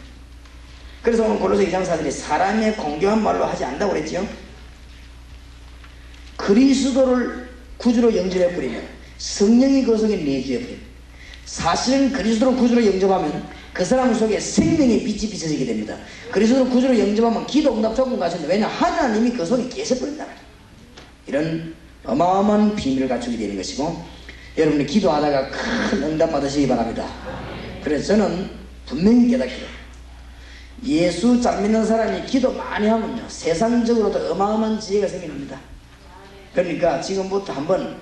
[1.02, 4.28] 그래서 오늘 골로새 2장 사들이 사람의 공교한 말로 하지 않는다고 그랬죠.
[6.38, 8.84] 그리스도를 구주로 영접해 버리면
[9.18, 10.86] 성령이 그 속에 내주해 버립니다.
[11.46, 15.98] 사실은 그리스도를 구주로 영접하면 그 사람 속에 생명의 빛이 비춰지게 됩니다.
[16.32, 20.26] 그리스도를 구주로 영접하면 기도 응답 조건 가셨는데 왜냐 하나님이 그 속에 계셔 버린다
[21.28, 24.04] 이런 어마어마한 비밀을 갖추게 되는 것이고
[24.58, 27.08] 여러분이 기도하다가 큰 응답 받으시기 바랍니다.
[27.84, 28.50] 그래서 저는
[28.86, 29.68] 분명히 깨닫기로
[30.84, 35.58] 예수 잘 믿는 사람이 기도 많이 하면요 세상적으로도 어마어마한 지혜가 생깁니다.
[36.54, 38.02] 그러니까 지금부터 한번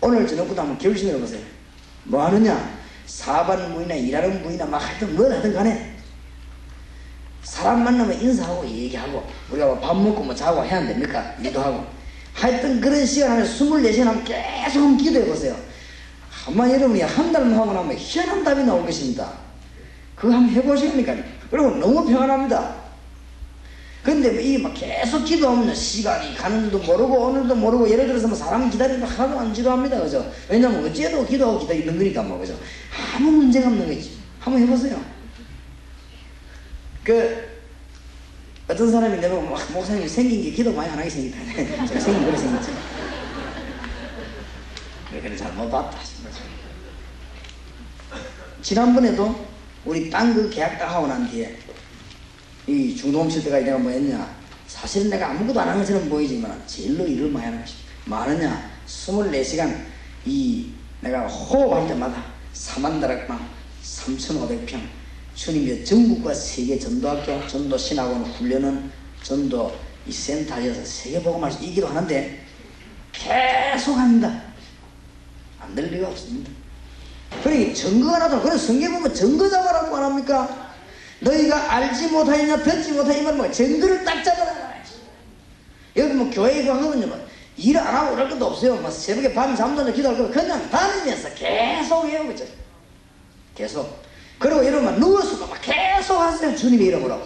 [0.00, 1.40] 오늘 저녁부터 한번 결심해 보세요.
[2.04, 2.77] 뭐 하느냐?
[3.08, 5.94] 사반 무이나 일하는 무이나 막 하여튼 뭘 하든 간에
[7.42, 11.34] 사람 만나면 인사하고 얘기하고 우리가 뭐 밥 먹고 뭐 자고 해야 안 됩니까?
[11.42, 11.86] 일도 하고
[12.34, 15.56] 하여튼 그런 시간 안에 24시간 하면 계속 기도해 보세요.
[16.46, 19.32] 아마 여러분이 한 달만 하고 나면 희한한 답이 나올 것입니다.
[20.14, 21.16] 그거 한번 해보십니까?
[21.50, 22.74] 그리고 너무 평안합니다.
[24.08, 28.34] 근데 뭐 이게 막 계속 기도하면 시간이 가는 줄도 모르고 오늘도 모르고 예를 들어서 뭐
[28.34, 30.00] 사람 기다리는 거 하나도 안 지루합니다.
[30.00, 30.32] 그죠?
[30.48, 32.58] 왜냐면 어째도 기도하고 기다리는 거니까 뭐 그죠?
[33.14, 34.12] 아무 문제가 없는 거지.
[34.40, 34.98] 한번 해보세요.
[37.04, 37.48] 그
[38.66, 41.44] 어떤 사람이 내가 막 목사님 생긴 게 기도 많이 안 하게 생겼다.
[41.84, 42.72] 제가 생긴 그래 생겼죠.
[45.10, 45.98] 그래 잘못 봤다.
[48.62, 49.46] 지난번에도
[49.84, 51.58] 우리 땅 그 계약 딱 하고 난 뒤에
[52.68, 54.36] 이 중도음 칠 때가 내가 뭐 했냐?
[54.66, 59.84] 사실은 내가 아무것도 안 하는 것처럼 보이지만 제일로 일을 많이 하는 것이 뭐 하느냐 24시간
[60.26, 63.48] 이 내가 호흡할 때마다 4만 다락방
[63.82, 64.80] 3,500평
[65.34, 68.90] 주님의 전국과 세계 전도학교 전도 신학원 훈련은
[69.22, 69.74] 전도
[70.06, 72.44] 이 센터에서 세계 복음할 수 이기도 하는데
[73.12, 74.42] 계속 합니다.
[75.60, 76.50] 안 될 리가 없습니다.
[77.42, 80.67] 그러니 증거가 나도 그래서 성경 보면 증거 잡아라고 안 합니까?
[81.20, 84.68] 너희가 알지 못하느냐 듣지 못하느냐 뭐 증거를 딱 잡아라
[85.96, 87.28] 여기 뭐 교회 가거든요 뭐
[87.58, 88.76] 일안 하고 그럴 것도 없어요.
[88.76, 92.44] 뭐 새벽에 밤 잠도 안 기도할 거 그냥 다니면서 계속 있죠.
[93.54, 94.02] 계속.
[94.38, 97.20] 그리고 여러분 누워서도 막 계속 하세요 주님의 이름으로.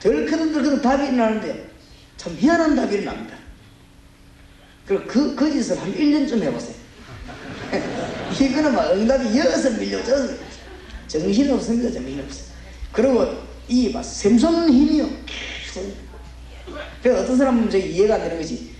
[0.00, 1.54] 덜크든 답이 일어나는데요
[2.16, 3.36] 참 희한한 답이 일어납니다.
[4.86, 6.74] 그리고 그, 그 짓을 한 1년쯤 해보세요.
[8.40, 10.51] 이거는 막 응답이 여기서 밀려 저기서 밀려
[11.08, 12.46] 정신이 없습니다 정신이 없어요
[12.92, 13.26] 그리고
[13.68, 15.08] 이막 샘솟는 힘이요
[17.02, 18.70] 그래서 어떤 사람은 저 이해가 안 되는 것이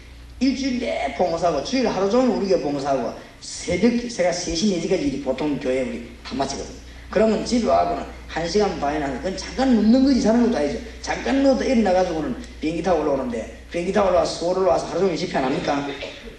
[0.41, 6.09] 일주일 내 봉사하고 주일 하루 종일 우리가 봉사하고 새벽 새가 3시 4시까지 보통 교회 우리
[6.25, 6.77] 다 마치거든요
[7.11, 12.37] 그러면 집에 와서는 1시간 반이나 그건 잠깐 눕는 거지 사는 것도 아니죠 잠깐 누워도 일어나가지고는
[12.61, 15.87] 비행기 타고 올라오는데 비행기 타고 올라와서 서울 올라와서 하루 종일 집회 안 합니까?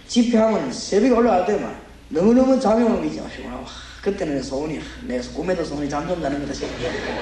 [0.06, 3.20] 집회하면 새벽에 올라갈 때만 너무너무 잠이 오는 거지.
[3.36, 3.64] 피곤하고.
[4.04, 6.68] 하, 그때는 소원이, 내 꿈에도 소원이 잠좀 자는 싶어.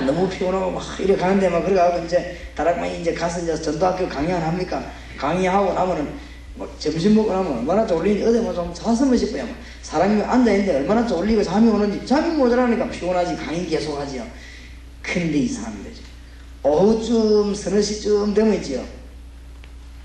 [0.05, 4.43] 너무 피곤하고 막 이래 가는데 막 그래가지고 이제 다락방에 이제 가서 이제 전도학교 강의 안
[4.43, 4.91] 합니까?
[5.17, 6.13] 강의하고 나면은
[6.55, 9.47] 뭐 점심 먹고 나면 얼마나 졸리는지 어디 뭐좀 잤으면 싶어요.
[9.83, 14.27] 사람이 앉아있는데 얼마나 졸리고 잠이 오는지 잠이 모자라니까 피곤하지 강의 계속 하지요.
[15.01, 15.91] 근데 이상합니다.
[16.65, 18.85] 오후쯤 서너 시쯤 되면 있지요.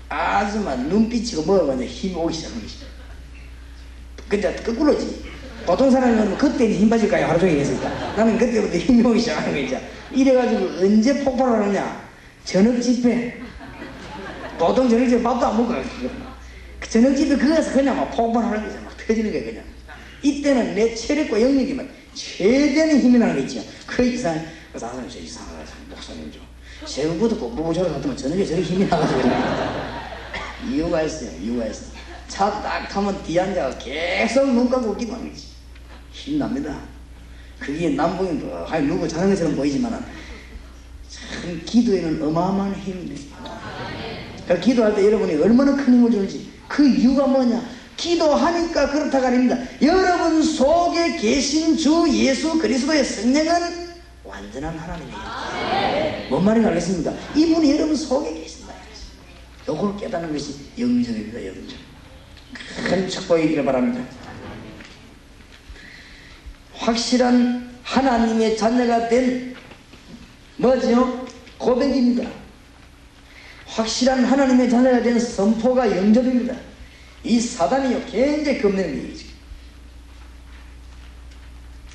[0.08, 2.86] 아주 막 눈빛이고 뭐가 이제 힘이 오기 것이죠.
[4.28, 5.27] 근데 거꾸로지.
[5.68, 7.26] 보통 사람은 그때 힘 빠질까요?
[7.26, 7.90] 하루 종일 했으니까.
[8.16, 9.78] 나는 그때부터 힘이 오기 시작하는 거죠.
[10.10, 12.08] 이래가지고 언제 폭발을 하느냐?
[12.42, 13.38] 저녁 집회.
[14.58, 15.84] 보통 저녁 집회 밥도 안 먹고 가요.
[16.80, 18.80] 그 저녁 집회 그거에서 그냥 막 폭발하는 거죠.
[18.82, 19.64] 막 터지는 거예요, 그냥.
[20.22, 23.62] 이때는 내 체력과 영역이 막 최대한 힘이 나는 거 있죠.
[23.86, 25.58] 그 이상, 그 사람이 저 이상하다.
[25.90, 26.40] 목사님 좀.
[26.86, 29.20] 새우부터 저러 갔더만 저녁에 저렇게 힘이 나가지고.
[30.66, 31.82] 이유가 있어요, 이유가 있어.
[32.28, 35.47] 차딱 타면 뒤 앉아가 계속 눈 감고 기도하는 거지.
[36.18, 36.80] 힘납니다.
[37.58, 39.98] 그게 남북이 뭐, 아니 누구 자는 것처럼 보이지만은
[41.08, 43.38] 참 기도에는 어마어마한 힘이 있습니다.
[44.44, 47.62] 그러니까 기도할 때 여러분이 얼마나 큰 힘을 주는지 그 이유가 뭐냐?
[47.96, 49.58] 기도하니까 그렇다가 아닙니다.
[49.82, 53.88] 여러분 속에 계신 주 예수 그리스도의 성령은
[54.22, 56.28] 완전한 하나님이에요.
[56.30, 57.12] 뭔 말인지 알겠습니까?
[57.34, 58.74] 이분이 여러분 속에 계신다.
[59.66, 61.44] 요걸 깨닫는 것이 영접입니다.
[61.46, 61.78] 영접.
[62.88, 64.17] 큰 축복이기를 바랍니다.
[66.78, 69.54] 확실한 하나님의 자녀가 된
[70.56, 71.26] 뭐지요?
[71.58, 72.28] 고백입니다.
[73.66, 76.54] 확실한 하나님의 자녀가 된 선포가 영접입니다.
[77.24, 79.28] 이 사단이요 굉장히 겁내는 얘기죠.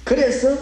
[0.03, 0.57] 그래서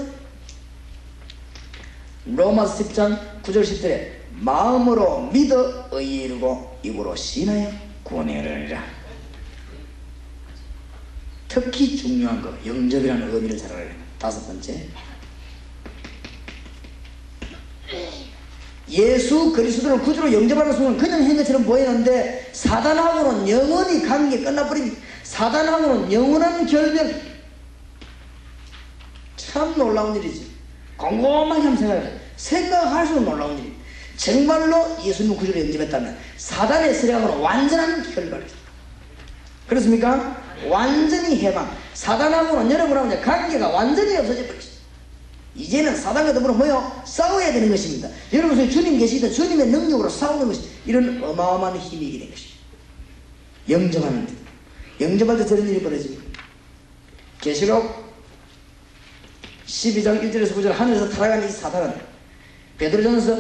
[2.26, 7.72] 로마서 10장 9절 10절에 마음으로 믿어 의에 이르고 입으로 신하여
[8.04, 8.84] 구원에 이르리라.
[11.48, 14.01] 특히 중요한 거 영접이라는 의미를 잘 알아야 됩니다.
[14.22, 14.88] 다섯 번째
[18.88, 25.02] 예수 그리스도를 구주로 영접하는 순간 그냥 한 것처럼 보이는데 사단하고는 영원히 관계 끝나버립니다.
[25.24, 27.20] 사단하고는 영원한 결별
[29.38, 30.52] 참 놀라운 일이지.
[30.98, 33.74] 곰곰하게 한번 생각해 생각할수록 놀라운 일이
[34.18, 38.46] 정말로 예수님 구주로 영접했다면 사단의 세력으로 완전한 결별을
[39.68, 40.41] 그렇습니까?
[40.68, 41.76] 완전히 해방.
[41.94, 44.72] 사단하고는 여러분하고 이제 관계가 완전히 버렸어요.
[45.56, 47.04] 이제는 사단과 더불어 뭐요?
[47.06, 48.10] 싸워야 되는 것입니다.
[48.34, 52.62] 여러분 주님 계시다 주님의 능력으로 싸우는 것이 이런 어마어마한 힘이 된 것입니다.
[53.70, 54.34] 영접하는 데.
[55.02, 56.24] 영접할 때 저런 일이 벌어집니다.
[57.42, 58.12] 계시록
[59.66, 61.96] 12장 1절에서 9절 하늘에서 타락한 이 사단은
[62.78, 63.38] 베드로전서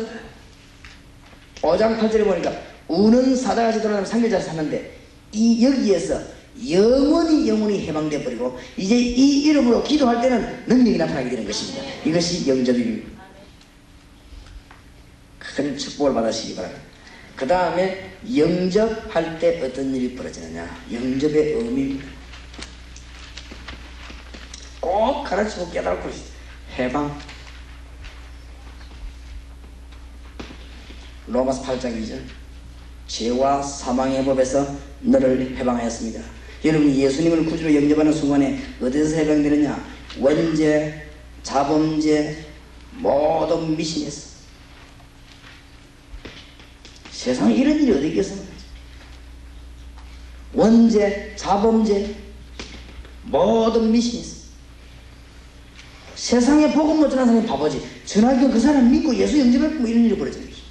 [1.61, 2.51] 5장 8절에 보니까
[2.87, 4.97] 우는 사다같이 돌아다니는 상계자를 샀는데
[5.31, 6.19] 이 여기에서
[6.69, 11.83] 영원히 영원히 해방돼 버리고 이제 이 이름으로 기도할 때는 능력이 나타나게 되는 것입니다.
[12.05, 13.09] 이것이 영접입니다.
[15.39, 16.83] 큰 축복을 받으시기 바랍니다.
[17.35, 22.05] 그 다음에 영접할 때 어떤 일이 벌어지느냐 영접의 의미입니다.
[24.79, 26.09] 꼭 가르치고 깨달고.
[26.77, 27.19] 해방.
[31.27, 32.21] 로마서 8장 2절.
[33.07, 36.40] 죄와 사망의 법에서 너를 해방하였습니다.
[36.63, 39.83] 여러분이 예수님을 구주로 영접하는 순간에 어디서 해방되느냐?
[40.19, 41.09] 원죄,
[41.41, 42.45] 자범죄,
[42.97, 44.31] 모든 미신에서.
[47.09, 48.51] 세상에 이런 일이 어디 있겠습니까?
[50.53, 52.15] 원죄, 자범죄,
[53.23, 54.41] 모든 미신에서.
[56.15, 57.83] 세상에 복음 못 전한 사람이 바보지.
[58.05, 60.61] 전화기 그 사람 믿고 예수 영접했고 뭐 이런 일이 벌어지는 거지.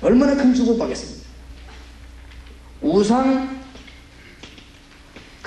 [0.00, 1.22] 얼마나 큰 축복받겠습니까?
[2.82, 3.61] 우상,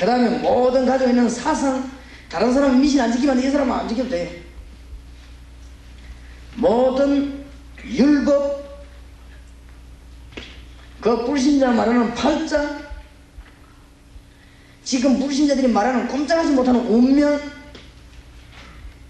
[0.06, 1.90] 그 다음에 모든 가지고 있는 사상,
[2.30, 4.30] 다른 사람은 미신 안 지키면 이 사람은 안 지켜도 돼요.
[6.54, 7.44] 모든
[7.84, 8.86] 율법,
[11.02, 12.82] 그 불신자 말하는 팔자,
[14.84, 17.42] 지금 불신자들이 말하는 꼼짝하지 못하는 운명,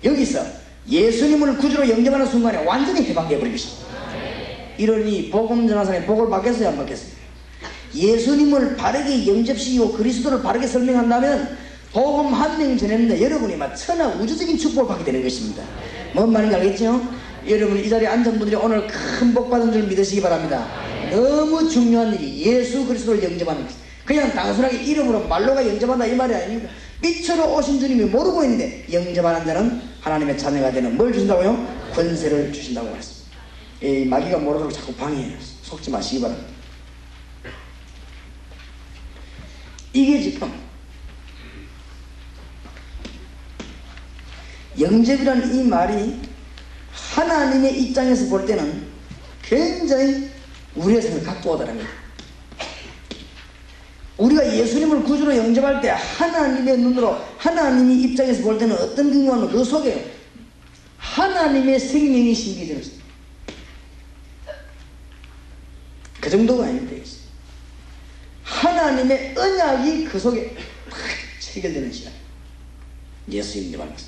[0.01, 0.45] 여기서
[0.87, 3.85] 예수님을 구주로 영접하는 순간에 완전히 해방되어 버린 것입니다.
[4.77, 7.24] 이러니 복음 사람이 복을 받겠어요 안 받겠어요?
[7.95, 11.57] 예수님을 바르게 영접시키고 그리스도를 바르게 설명한다면
[11.93, 15.63] 복음 한 명 전했는데 여러분이 막 천하 우주적인 축복을 받게 되는 것입니다.
[16.13, 17.01] 뭔 말인지 알겠죠?
[17.47, 20.67] 여러분 이 자리에 앉은 분들이 오늘 큰 복 받은 줄 믿으시기 바랍니다.
[21.11, 23.73] 너무 중요한 일이 예수 그리스도를 영접하는 것.
[24.03, 26.69] 그냥 단순하게 이름으로 말로가 영접한다 이 말이 아닙니다.
[27.01, 31.67] 빛으로 오신 주님이 모르고 있는데 영접하는 자는 하나님의 자녀가 되는 뭘 주신다고요?
[31.93, 33.25] 권세를 주신다고 말했습니다.
[33.83, 35.37] 이 마귀가 모르도록 자꾸 방해해요.
[35.63, 36.54] 속지 마시기 바랍니다.
[39.95, 40.51] 이게 지금
[44.77, 46.19] 영접이라는 이 말이
[46.91, 48.87] 하나님의 입장에서 볼 때는
[49.41, 50.29] 굉장히
[50.75, 51.89] 우리의 생을 갖고 거예요.
[54.17, 60.13] 우리가 예수님을 구주로 영접할 때 하나님의 눈으로 하나님의 입장에서 볼 때는 어떤 경우는 그 속에
[60.97, 62.31] 하나님의 생명이
[62.81, 63.05] 있어요.
[66.19, 66.94] 그 정도가 아닌데
[68.85, 70.55] 하나님의 언약이 그 속에
[70.89, 70.99] 탁
[71.39, 72.13] 체결되는 시간.
[73.31, 74.05] 예수 영접하면서.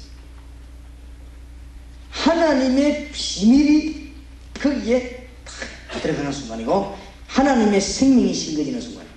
[2.11, 4.13] 하나님의 비밀이
[4.59, 5.27] 거기에
[5.91, 6.95] 탁 들어가는 순간이고
[7.27, 9.15] 하나님의 생명이 심겨지는 순간이에요.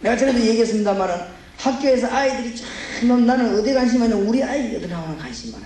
[0.00, 1.14] 내가 전에도 얘기했습니다만은
[1.56, 5.64] 학교에서 아이들이 참 나는 어디 관심 많냐 우리 아이 어디 나오는 관심 많아.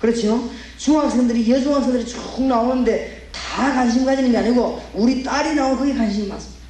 [0.00, 0.50] 그렇죠?
[0.76, 6.60] 중학생들이 여중학생들이 쭉 나오는데 다 관심 가지는 게 아니고 우리 딸이 나오면 거기 관심이 많습니다.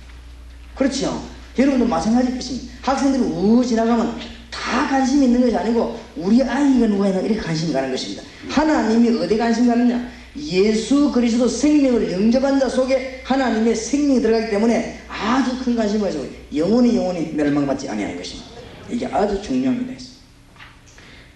[0.75, 1.36] 그렇죠?
[1.59, 2.75] 여러분도 마찬가지일 것입니다.
[2.83, 4.19] 학생들이 우 지나가면
[4.51, 8.23] 다 관심이 있는 것이 아니고 우리 아이가 누가 있나 이렇게 관심이 가는 것입니다.
[8.49, 10.09] 하나님이 어디 관심 가느냐?
[10.37, 16.95] 예수 그리스도 생명을 영접한 자 속에 하나님의 생명이 들어가기 때문에 아주 큰 관심을 가지고 영원히
[16.97, 18.51] 영원히 멸망받지 아니하는 것입니다.
[18.91, 19.95] 이게 아주 중요합니다.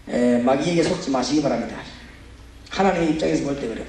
[0.08, 1.76] 에, 마귀에게 속지 마시기 바랍니다.
[2.68, 3.84] 하나님의 입장에서 볼 때 그래요.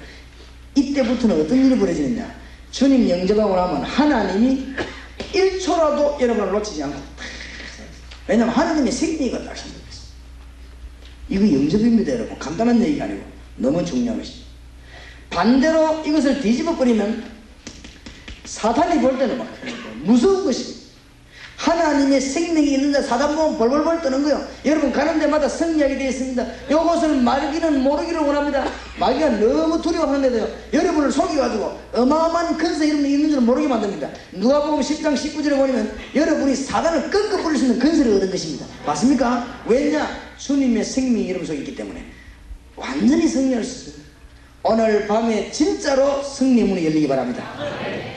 [0.75, 2.33] 이때부터는 어떤 일이 벌어지느냐?
[2.71, 4.67] 주님 영접하고 나면 하나님이
[5.31, 6.99] 1초라도 여러분을 놓치지 않고
[8.27, 9.81] 왜냐하면 하나님의 생명이 딱 생겼어요.
[11.29, 12.37] 이거 영접입니다 여러분.
[12.37, 13.23] 간단한 얘기가 아니고
[13.57, 14.47] 너무 중요한 것입니다.
[15.29, 17.31] 반대로 이것을 뒤집어 버리면
[18.45, 19.47] 사탄이 볼 때는 막
[20.03, 20.80] 무서운 것입니다.
[21.61, 24.47] 하나님의 생명이 있는 자 사단 보면 벌벌벌 떠는 거예요.
[24.65, 26.45] 여러분 가는 데마다 성리하게 되어 있습니다.
[26.69, 28.65] 이것을 말기는 모르기를 원합니다.
[28.99, 30.47] 마귀가 너무 두려워하는데도요.
[30.73, 34.09] 여러분을 속여가지고 어마어마한 근세 이런 게 있는 줄 모르게 만듭니다.
[34.33, 38.65] 누가 보면 10장 19절에 보면 여러분이 사단을 꺾어 부릴 수 있는 근세를 얻은 것입니다.
[38.83, 39.61] 맞습니까?
[39.67, 40.07] 왜냐?
[40.39, 42.03] 주님의 생명이 여러분 속에 있기 때문에
[42.75, 44.00] 완전히 승리할 수 있어요.
[44.63, 47.43] 오늘 밤에 진짜로 승리 문이 열리기 바랍니다.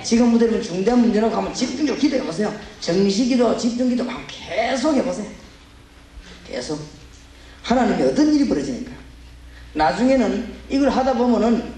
[0.02, 2.52] 지금부터 여러분 중대한 문제라고 하면 집중적으로 기도해 보세요.
[2.80, 5.26] 정시기도 집중기도 막 계속 해보세요.
[6.46, 6.78] 계속.
[7.62, 8.92] 하나님이 어떤 일이 벌어지니까.
[9.72, 11.72] 나중에는 이걸 하다 보면은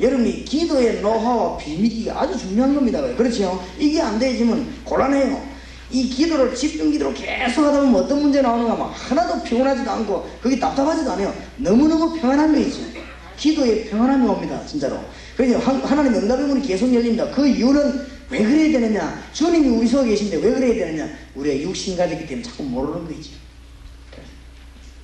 [0.00, 3.02] 여러분이 기도의 노하우와 비밀이 아주 중요한 겁니다.
[3.16, 3.60] 그렇죠?
[3.76, 5.50] 이게 안 되지면 곤란해요.
[5.90, 10.60] 이 기도를 집중 기도로 계속 하다 보면 어떤 문제 나오는가 막 하나도 피곤하지도 않고 그게
[10.60, 11.34] 답답하지도 않아요.
[11.56, 12.91] 너무너무 평안한 거 있죠.
[13.36, 14.64] 기도에 평안함이 옵니다.
[14.66, 15.04] 진짜로.
[15.36, 17.30] 그래서 하나님 응답의 문이 계속 열립니다.
[17.30, 19.22] 그 이유는 왜 그래야 되느냐?
[19.32, 21.08] 주님이 우리 속에 계신데 왜 그래야 되느냐?
[21.34, 23.30] 우리가 육신 가졌기 때문에 자꾸 모르는 거죠.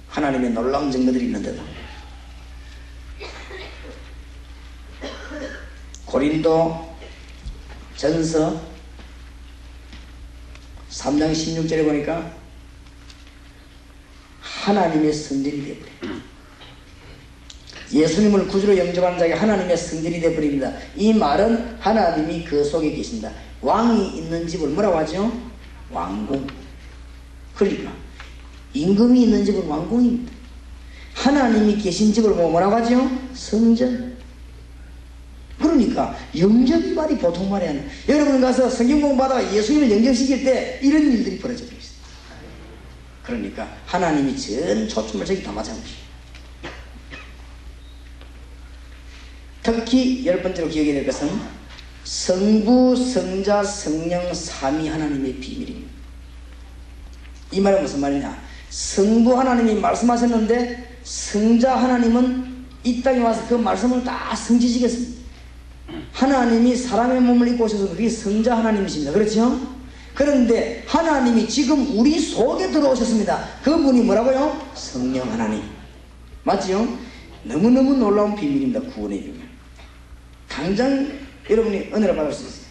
[0.08, 1.62] 하나님의 놀라운 증거들이 있는데도.
[6.06, 6.96] 고린도
[7.96, 8.60] 전서
[10.90, 12.34] 3장 16절에 보니까
[14.40, 16.27] 하나님의 성전이 되어버려요.
[17.92, 20.72] 예수님을 구주로 영접하는 자에게 하나님의 성전이 되어버립니다.
[20.96, 23.30] 이 말은 하나님이 그 속에 계신다.
[23.60, 25.32] 왕이 있는 집을 뭐라고 하죠?
[25.90, 26.46] 왕궁.
[27.54, 27.92] 그러니까
[28.74, 30.32] 임금이 있는 집은 왕궁입니다.
[31.14, 33.10] 하나님이 계신 집을 뭐 뭐라고 하죠?
[33.34, 34.16] 성전.
[35.58, 37.84] 그러니까 영접이 말이 보통 말이 아니에요.
[38.08, 41.78] 여러분 가서 성경 공부하다가 예수님을 영접시킬 때 이런 일들이 벌어져 있어요.
[43.24, 45.72] 그러니까 하나님이 전 초점을 저기 것이에
[49.68, 51.28] 특히 열 번째로 기억해야 될 것은
[52.02, 55.90] 성부, 성자, 성령, 삼위 하나님의 비밀입니다.
[57.52, 58.42] 이 말은 무슨 말이냐?
[58.70, 65.18] 성부 하나님이 말씀하셨는데 성자 하나님은 이 땅에 와서 그 말씀을 다 성지시켰습니다.
[66.12, 69.12] 하나님이 사람의 몸을 입고 오셔서 그게 성자 하나님이십니다.
[69.12, 69.60] 그렇죠?
[70.14, 73.44] 그런데 하나님이 지금 우리 속에 들어오셨습니다.
[73.62, 74.66] 그분이 뭐라고요?
[74.72, 75.62] 성령 하나님.
[76.44, 76.88] 맞지요?
[77.44, 78.80] 너무너무 놀라운 비밀입니다.
[78.92, 79.47] 구원의 비밀.
[80.58, 81.08] 당장
[81.48, 82.66] 여러분이 은혜를 받을 수 있어요.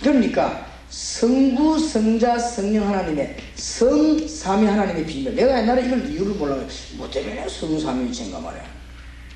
[0.00, 5.34] 그러니까 성부, 성자, 성령 하나님의 성, 삼위 하나님의 비밀.
[5.34, 6.66] 내가 옛날에 이걸 이유를 몰라요.
[6.94, 8.64] 뭐 때문에 성, 삼위 일체인가 말이야.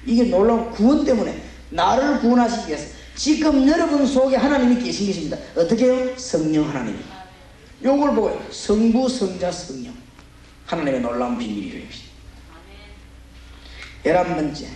[0.07, 1.39] 이게 놀라운 구원 때문에
[1.71, 5.37] 나를 구원하시기 위해서 지금 여러분 속에 하나님이 계신 것입니다.
[5.57, 6.15] 어떻게 해요?
[6.17, 6.99] 성령 하나님.
[7.85, 9.93] 요걸 보고 성부, 성자, 성령.
[10.65, 11.95] 하나님의 놀라운 비밀이 되니다
[14.07, 14.69] 열한 번째,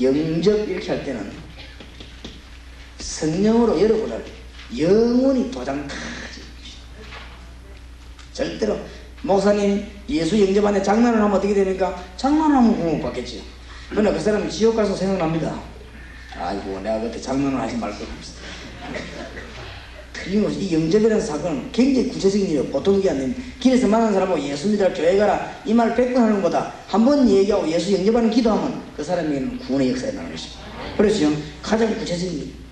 [0.00, 1.43] 영접 이렇게 할 때는
[3.14, 4.24] 성령으로 여러분을
[4.76, 6.40] 영원히 도장까지
[8.32, 8.78] 절대로
[9.22, 12.02] 목사님 예수 영접 안에 장난을 하면 어떻게 됩니까?
[12.16, 13.42] 장난하면 구원 받겠지요.
[13.88, 15.60] 그러나 그 사람이 지옥 가서 생각납니다.
[16.36, 18.04] 아이고 내가 그때 장난을 하지 말걸
[20.12, 22.64] 틀림없이 이 영접이라는 사건은 굉장히 구체적인 일이에요.
[22.66, 23.40] 보통 게 아닙니다.
[23.60, 27.92] 길에서 만난 사람하고 예수 믿으라 교회 가라 이말 100번 하는 것보다 한 번 얘기하고 예수
[27.92, 30.60] 영접하는 기도하면 그 사람에게는 구원의 역사가 나는 것입니다.
[30.96, 31.30] 그렇죠?
[31.62, 32.63] 가장 구체적인 일.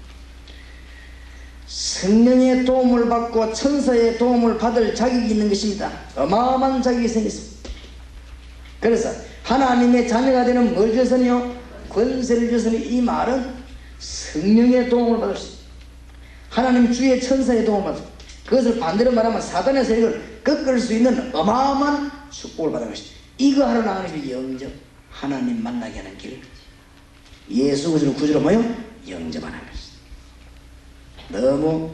[1.72, 5.90] 성령의 도움을 받고 천사의 도움을 받을 자격이 있는 것입니다.
[6.14, 7.70] 어마어마한 자격이 생겼습니다.
[8.78, 9.10] 그래서
[9.42, 11.56] 하나님의 자녀가 되는 뭘 주서니요?
[11.88, 13.54] 권세를 주서니 이 말은
[13.98, 15.72] 성령의 도움을 받을 수 있습니다.
[16.50, 18.50] 하나님 주의 천사의 도움을 받을 수 있습니다.
[18.50, 23.16] 그것을 반대로 말하면 사단의 세력을 꺾을 수 있는 어마어마한 축복을 받은 것입니다.
[23.38, 24.70] 이거 하러 나가는 영접,
[25.10, 26.38] 하나님 만나게 하는 길.
[27.50, 28.58] 예수 구주를 구주로 모여
[29.08, 29.91] 영접하는 것입니다.
[31.32, 31.90] 너무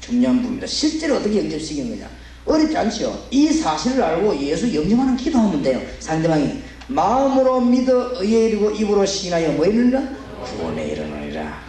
[0.00, 0.66] 중요한 부분입니다.
[0.66, 2.10] 실제로 어떻게 영접시키는 거냐?
[2.44, 3.26] 어렵지 않죠.
[3.30, 5.80] 이 사실을 알고 예수 영접하는 기도하면 돼요.
[5.98, 10.02] 상대방이 마음으로 믿어 의에 이르고 입으로 신하여 뭐 이르느라?
[10.44, 11.60] 구원에 이르느니라.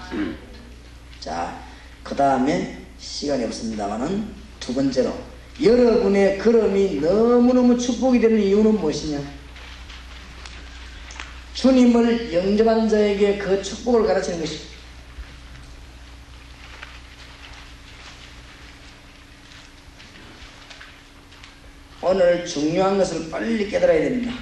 [1.19, 1.59] 자,
[2.03, 4.25] 그 다음에 시간이 없습니다만은
[4.59, 5.13] 두 번째로
[5.61, 9.19] 여러분의 걸음이 너무너무 축복이 되는 이유는 무엇이냐?
[11.55, 14.76] 주님을 영접한 자에게 그 축복을 가르치는 것입니다.
[22.09, 24.33] 오늘 중요한 것을 빨리 깨달아야 됩니다.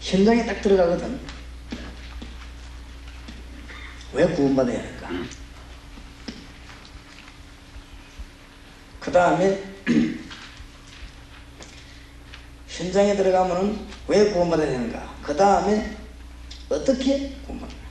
[0.00, 1.20] 현장에 딱 들어가거든.
[4.14, 5.10] 왜 구원받아야 할까?
[8.98, 9.62] 그 다음에
[12.68, 15.14] 현장에 들어가면은 왜 구원받아야 되는가?
[15.22, 15.94] 그 다음에
[16.70, 17.84] 어떻게 구원받는가?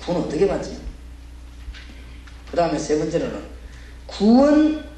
[0.00, 0.83] 구원 어떻게 받지?
[2.54, 3.42] 그 다음에 세 번째로는
[4.06, 4.88] 구원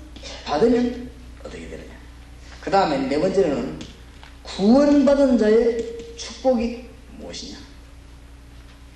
[0.45, 1.89] 받으면 어떻게 되느냐.
[2.61, 3.79] 그 다음에 네 번째로는
[4.43, 6.85] 구원받은 자의 축복이
[7.17, 7.57] 무엇이냐.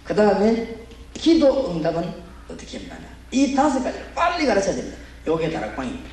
[0.05, 0.77] 그 다음에
[1.15, 2.13] 기도 응답은
[2.51, 3.09] 어떻게 했나냐.
[3.31, 4.99] 이 다섯 가지를 빨리 가르쳐야 됩니다.
[5.27, 6.11] 요게 다락방입니다.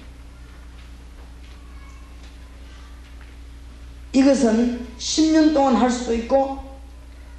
[4.13, 6.63] 이것은 10년 동안 할 수도 있고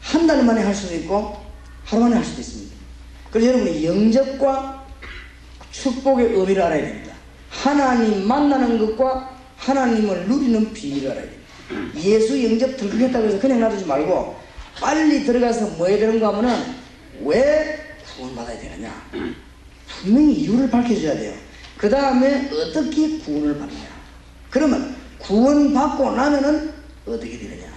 [0.02, 1.42] 한 달 만에 할 수도 있고
[1.86, 2.76] 하루 만에 할 수도 있습니다.
[3.30, 4.77] 그래서 여러분이 영접과
[5.70, 7.14] 축복의 의미를 알아야 됩니다.
[7.50, 11.38] 하나님 만나는 것과 하나님을 누리는 비밀을 알아야 됩니다.
[11.96, 14.36] 예수 영접 들겠다고 해서 그냥 놔두지 말고
[14.80, 16.56] 빨리 들어가서 뭐 해야 되는가 하면은
[17.24, 17.78] 왜
[18.16, 18.90] 구원받아야 되느냐.
[20.02, 21.34] 분명히 이유를 밝혀줘야 돼요.
[21.76, 23.86] 그 다음에 어떻게 구원을 받느냐.
[24.50, 26.72] 그러면 구원받고 나면은
[27.06, 27.68] 어떻게 되느냐.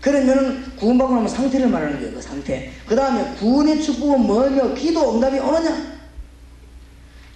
[0.00, 2.14] 그러면은 구원받고 나면 상태를 말하는 거예요.
[2.14, 2.72] 그 상태.
[2.86, 5.91] 그 다음에 구원의 축복은 뭐며 기도 응답이 오느냐.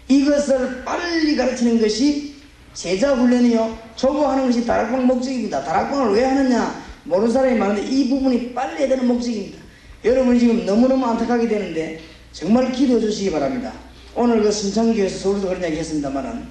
[0.08, 2.36] 이것을 빨리 가르치는 것이
[2.74, 3.78] 제자 훈련이요.
[3.96, 5.64] 조고하는 것이 다락방 목적입니다.
[5.64, 6.84] 다락방을 왜 하느냐?
[7.04, 9.58] 모르는 사람이 많은데 이 부분이 빨리 해야 되는 목적입니다.
[10.04, 12.00] 여러분이 지금 너무너무 안타깝게 되는데
[12.32, 13.72] 정말 기도해 주시기 바랍니다.
[14.14, 16.46] 오늘 그 순창교에서 서울도 그런 이야기 했습니다만은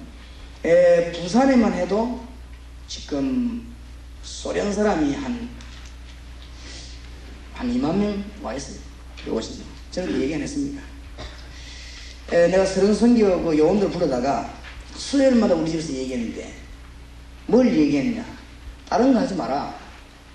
[0.64, 2.20] 에, 부산에만 해도
[2.88, 3.66] 지금
[4.22, 5.48] 소련 사람이 한,
[7.54, 8.78] 한 2만 명 와 있어요.
[9.24, 9.62] 150명.
[9.90, 10.82] 저는 그 얘기 안 했습니까?
[12.32, 14.50] 에, 내가 서른 선교 그 요원들 부르다가
[14.96, 16.52] 수요일마다 우리 집에서 얘기했는데
[17.46, 18.24] 뭘 얘기했냐?
[18.88, 19.74] 다른 거 하지 마라.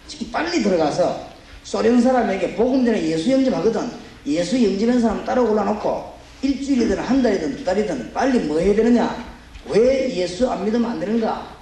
[0.08, 1.30] 지금 빨리 들어가서
[1.64, 3.89] 소련 사람에게 복음 전에 예수 영접하거든.
[4.26, 9.32] 예수 영접한 사람 따로 골라놓고 일주일이든 한 달이든 두 달이든 빨리 뭐 해야 되느냐?
[9.68, 11.56] 왜 예수 안 믿으면 안 되는가?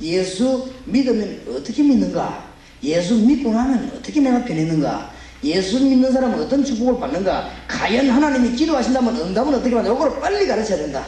[0.00, 2.50] 예수 믿으면 어떻게 믿는가?
[2.82, 5.12] 예수 믿고 나면 어떻게 내가 변했는가?
[5.44, 7.50] 예수 믿는 사람은 어떤 축복을 받는가?
[7.68, 9.96] 과연 하나님이 기도하신다면 응답은 어떻게 받는가?
[10.06, 11.04] 이걸 빨리 가르쳐야 된다.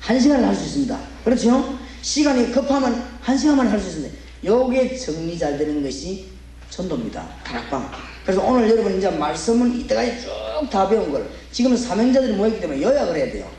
[0.00, 0.98] 한 시간을 할 수 있습니다.
[1.24, 1.78] 그렇죠?
[2.00, 4.14] 시간이 급하면 한 시간만 할 수 있습니다.
[4.44, 6.26] 요게 정리 잘 되는 것이
[6.70, 7.24] 전도입니다.
[7.44, 7.90] 다락방.
[8.24, 13.16] 그래서 오늘 여러분 이제 말씀은 이때까지 쭉 다 배운 걸 지금은 사명자들이 모였기 때문에 요약을
[13.16, 13.50] 해야 돼요.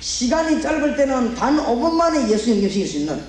[0.00, 3.20] 시간이 짧을 때는 단 5분 만에 예수 영접시킬 수 있는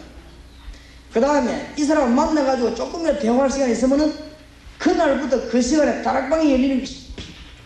[1.12, 4.14] 그 다음에 이 사람을 만나가지고 조금이라도 대화할 시간이 있으면은
[4.84, 7.08] 그날부터 그 시간에 다락방이 열리는 것이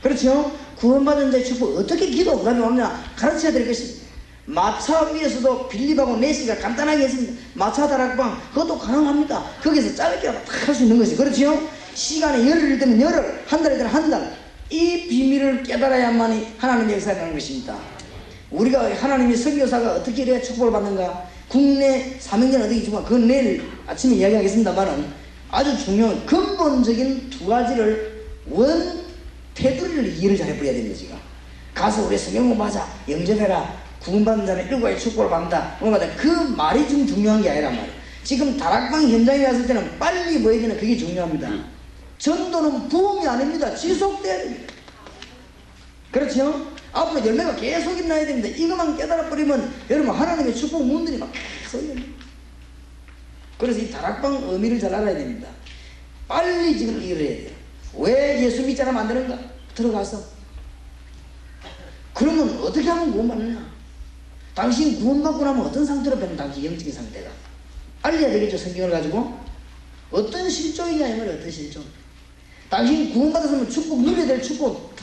[0.03, 0.51] 그렇죠?
[0.77, 4.05] 구원받은 자의 축복 어떻게 기도 그다음에 오느냐 가르쳐야 될 것입니다.
[4.45, 7.33] 마차 위에서도 빌립하고 네시가 간단하게 했습니다.
[7.55, 9.43] 마차 다락방 그것도 가능합니다.
[9.63, 11.59] 거기서 짧게라도 탁 할 수 있는 것이 그렇죠?
[11.95, 14.37] 시간에 열흘 되면 열흘, 한 달이 되면 한 달.
[14.69, 17.75] 이 비밀을 깨달아야만이 하나님의 역사가 나는 것입니다.
[18.51, 21.27] 우리가 하나님의 선교사가 어떻게 이래야 축복을 받는가?
[21.49, 29.05] 국내 사명자는 어떻게 주가 그건 내일 아침에 이야기하겠습니다만은 아주 중요한 근본적인 두 가지를 원
[29.53, 31.17] 테두리를 이해를 잘 해버려야 됩니다, 지금.
[31.73, 35.77] 가서 우리 성경 공부하자, 영접해라, 구원받는 자는 일과의 축복을 받는다.
[35.79, 37.97] 뭔가 그 말이 좀 중요한 게 아니란 말이에요.
[38.23, 41.49] 지금 다락방 현장에 갔을 때는 빨리 뭐 해야 되나 그게 중요합니다.
[42.17, 43.73] 전도는 부흥이 아닙니다.
[43.75, 44.73] 지속돼야 됩니다.
[46.11, 46.67] 그렇죠?
[46.91, 48.49] 앞으로 열매가 계속 일어나야 됩니다.
[48.49, 51.31] 이것만 깨달아 버리면 여러분 하나님의 축복 문들이 막
[51.61, 52.16] 계속 열립니다.
[53.57, 55.47] 그래서 이 다락방 의미를 잘 알아야 됩니다.
[56.27, 57.49] 빨리 지금 일을 해야 돼요.
[57.95, 59.39] 왜 예수 믿자라 만드는가?
[59.73, 60.23] 들어가서.
[62.13, 63.77] 그러면 어떻게 하면 구원받느냐?
[64.53, 67.29] 당신 구원받고 나면 어떤 상태로 변는 당신 영적인 상태가?
[68.01, 69.37] 알려야 되겠죠, 성경을 가지고.
[70.11, 71.83] 어떤 실종이냐, 이 말이야, 어떤 실종.
[72.69, 74.93] 당신 구원받았으면 축복, 누려야 될 축복,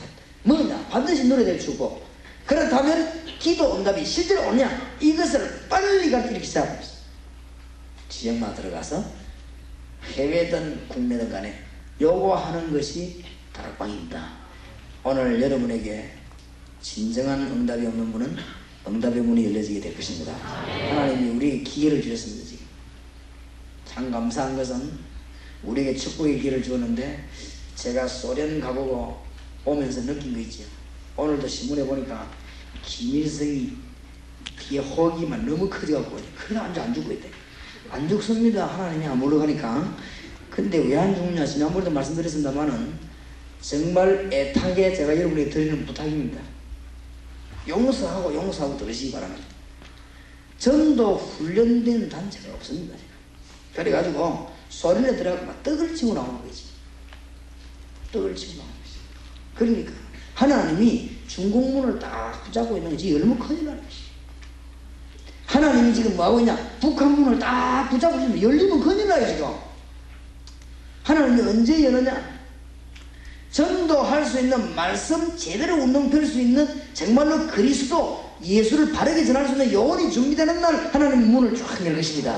[0.43, 0.87] 뭐냐?
[0.91, 2.03] 반드시 누려야 될 축복.
[2.47, 4.97] 그렇다면 기도 응답이 실제로 오냐?
[5.01, 6.94] 이것을 빨리 가르치기 시작합니다.
[8.09, 9.05] 지역만 들어가서
[10.13, 11.59] 해외든 국내든 간에
[12.01, 14.33] 요거 하는 것이 다락방입니다.
[15.03, 16.13] 오늘 여러분에게
[16.81, 18.37] 진정한 응답이 없는 분은
[18.87, 20.35] 응답의 문이 열려지게 될 것입니다.
[20.35, 22.49] 하나님이 우리에게 기회를 주셨습니다.
[22.49, 22.67] 지금
[23.85, 24.99] 참 감사한 것은
[25.63, 27.25] 우리에게 축복의 기회를 주었는데
[27.75, 29.25] 제가 소련 가보고
[29.65, 30.65] 오면서 느낀 거 있죠.
[31.17, 32.31] 오늘도 신문에 보니까
[32.83, 33.73] 김일성이
[34.59, 37.31] 뒤에 호기만 너무 커져갖고 그래 앉아 안 죽고 있대.
[37.95, 38.67] 안 죽습니다.
[38.67, 39.97] 하나님이 안 물러가니까.
[40.51, 41.47] 근데 왜 안 죽냐?
[41.47, 42.93] 지난번에도 말씀드렸습니다만은
[43.61, 46.41] 정말 애타게 제가 여러분에게 드리는 부탁입니다.
[47.69, 49.45] 용서하고 용서하고 들으시기 바랍니다.
[50.59, 52.97] 전도 훈련된 단체가 없습니다.
[53.75, 56.65] 그래가지고 소리를 들어가고 막 떡을 치고 나오는 거지.
[58.13, 58.97] 떡을 치고 나오는 거지.
[59.55, 59.93] 그러니까
[60.35, 64.04] 하나님이 중국문을 딱 붙잡고 있는 거지 얼마나 큰일 나는 것이.
[65.55, 66.59] 하나님이 지금 뭐하고 있냐?
[66.81, 69.47] 북한 문을 딱 붙잡고 있으면 열리면 큰일 나요 지금.
[71.05, 72.35] 하나님이 언제 여느냐?
[73.53, 79.73] 전도할 수 있는 말씀 제대로 운동 펼수 있는 정말로 그리스도 예수를 바르게 전할 수 있는
[79.73, 82.37] 영혼이 준비되는 날 하나님 문을 쫙 열 것입니다.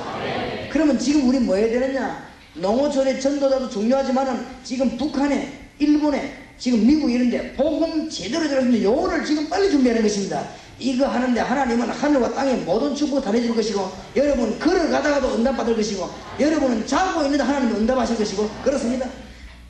[0.70, 2.22] 그러면 지금 우리 뭐 해야 되느냐?
[2.52, 9.24] 농어촌의 전도자도 중요하지만은 지금 북한에 일본에 지금 미국 이런데 복음 제대로 전할 수 있는 영혼을
[9.24, 10.46] 지금 빨리 준비하는 것입니다.
[10.78, 16.86] 이거 하는데 하나님은 하늘과 땅의 모든 축복 다 내줄 것이고 여러분 걸어가다가도 응답받을 것이고 여러분은
[16.86, 19.08] 자고 있는데 하나님이 응답하실 것이고 그렇습니다.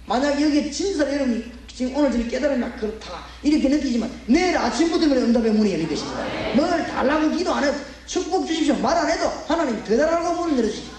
[0.06, 5.72] 만약 여기 진설 여러분이 지금 오늘 저녁 깨달으면 그렇다 이렇게 느끼지만 내일 아침부터면 응답의 문이
[5.72, 6.20] 열릴 것입니다.
[6.56, 7.76] 뭘 달라고 기도 안 해도
[8.06, 10.92] 축복 주십시오 말 안 해도 하나님 더 달라고 문을 열어주십시오.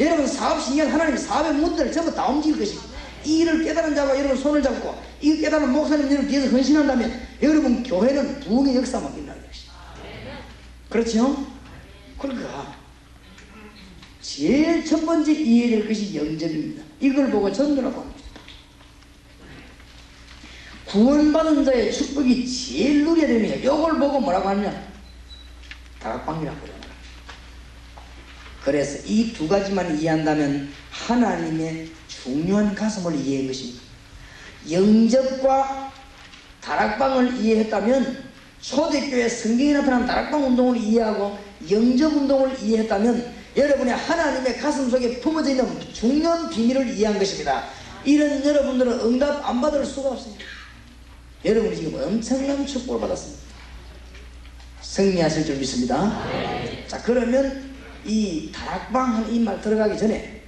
[0.00, 2.91] 여러분 사업 신경 하나님 사업의 문들을 전부 다 움직일 것입니다.
[3.24, 8.40] 이 일을 깨달은 자가 여러분 손을 잡고 이 깨달은 목사님 여러분 뒤에서 헌신한다면 여러분 교회는
[8.40, 9.72] 부흥의 역사만 일어나는 것입니다.
[10.88, 11.46] 그렇죠?
[12.18, 12.76] 그러니까
[14.20, 16.82] 제일 첫 번째 이해될 것이 영접입니다.
[17.00, 18.22] 이걸 보고 전도라고 합니다.
[20.86, 23.54] 구원받은 자의 축복이 제일 누려야 됩니다.
[23.56, 24.92] 이걸 보고 뭐라고 하느냐?
[26.00, 26.81] 다락방이라고 그래요.
[28.64, 33.82] 그래서 이 두 가지만 이해한다면 하나님의 중요한 가슴을 이해한 것입니다.
[34.70, 35.92] 영접과
[36.60, 38.22] 다락방을 이해했다면
[38.60, 41.36] 초대교회 성경에 나타난 다락방 운동을 이해하고
[41.68, 47.64] 영접 운동을 이해했다면 여러분의 하나님의 가슴 속에 품어져 있는 중요한 비밀을 이해한 것입니다.
[48.04, 50.44] 이런 여러분들은 응답 안 받을 수가 없습니다.
[51.44, 53.42] 여러분이 지금 엄청난 축복을 받았습니다.
[54.80, 56.22] 승리하실 줄 믿습니다.
[56.86, 57.71] 자, 그러면
[58.04, 60.42] 이 다락방 하는 이 말 들어가기 전에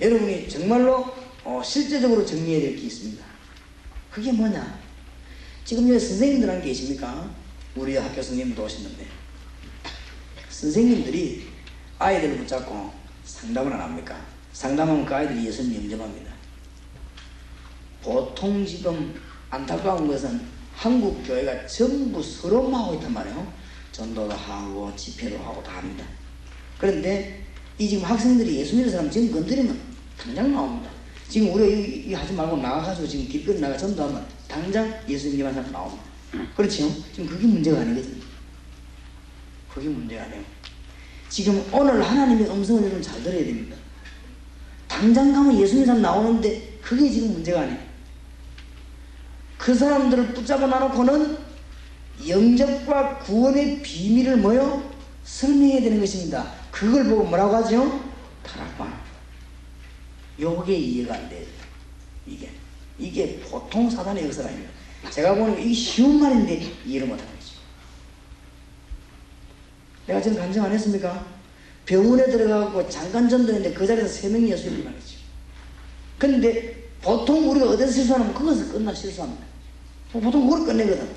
[0.00, 1.06] 여러분이 정말로
[1.44, 3.24] 어, 실제적으로 정리해야 될 게 있습니다.
[4.10, 4.80] 그게 뭐냐?
[5.64, 7.30] 지금 여기 선생님들 한 계십니까?
[7.76, 9.06] 우리 학교 선생님도 오셨는데
[10.50, 11.48] 선생님들이
[11.98, 12.92] 아이들을 붙잡고
[13.24, 14.20] 상담을 안 합니까?
[14.52, 16.32] 상담하면 그 아이들이 예수님 영접합니다.
[18.02, 19.14] 보통 지금
[19.50, 20.40] 안타까운 것은
[20.74, 23.52] 한국 교회가 전부 서로만 하고 있단 말이에요.
[23.92, 26.04] 전도도 하고 집회도 하고 다 합니다.
[26.82, 27.40] 그런데
[27.78, 29.78] 이 지금 학생들이 예수 믿는 사람 지금 건드리면
[30.18, 30.90] 당장 나옵니다.
[31.28, 35.70] 지금 우리가 이, 이 하지 말고 나가가지고 지금 길거리 나가 전도하면 당장 예수 믿는 사람
[35.70, 36.02] 나옵니다.
[36.56, 36.92] 그렇죠?
[37.12, 38.20] 지금 그게 문제가 아니거든요.
[39.72, 40.42] 그게 문제가 아니에요.
[41.28, 43.76] 지금 오늘 하나님의 음성을 여러분 잘 들어야 됩니다.
[44.88, 47.78] 당장 가면 예수 믿는 사람 나오는데 그게 지금 문제가 아니에요.
[49.56, 51.38] 그 사람들을 붙잡아 놔놓고는
[52.26, 54.90] 영접과 구원의 비밀을 뭐요?
[55.22, 56.61] 설명해야 되는 것입니다.
[56.72, 58.02] 그걸 보고 뭐라고 하죠?
[58.42, 59.00] 타락방.
[60.40, 61.46] 요게 이해가 안 돼요.
[62.26, 62.50] 이게.
[62.98, 64.72] 이게 보통 사단의 역사가 아닙니다.
[65.10, 67.52] 제가 보는 이게 쉬운 말인데 이해를 못하는 거죠.
[70.06, 71.24] 내가 지금 간증 안 했습니까?
[71.84, 75.18] 병원에 들어가고 잠깐 전도했는데 그 자리에서 세 명이 예수님을 말했죠.
[76.18, 79.44] 근데 보통 우리가 어디서 실수하면 그것을 끝나 실수합니다.
[80.12, 81.08] 보통 그걸 끝내거든.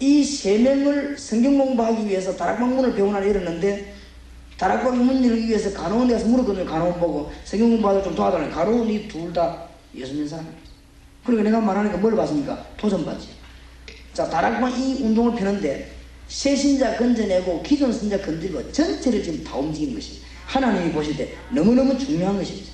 [0.00, 3.94] 이 세 명을 성경 공부하기 위해서 다락방 문을 병원 안에 열었는데
[4.60, 6.66] 다락방문 열기 위해서 간호원에 가서 물었거든요.
[6.66, 8.52] 간호원 보고 성경 공부하다 좀 도와달라고.
[8.52, 10.46] 간호원이 둘 다 예수 믿는 사람.
[11.24, 12.62] 그러니까 내가 말하니까 뭘 받습니까?
[12.76, 13.28] 도전 받지.
[14.12, 15.90] 자, 다락방 이 운동을 펴는데
[16.28, 20.26] 새 신자 건져내고 기존 신자 건드리고 전체를 지금 다 움직이는 것입니다.
[20.44, 22.70] 하나님이 보실 때 너무너무 중요한 것입니다.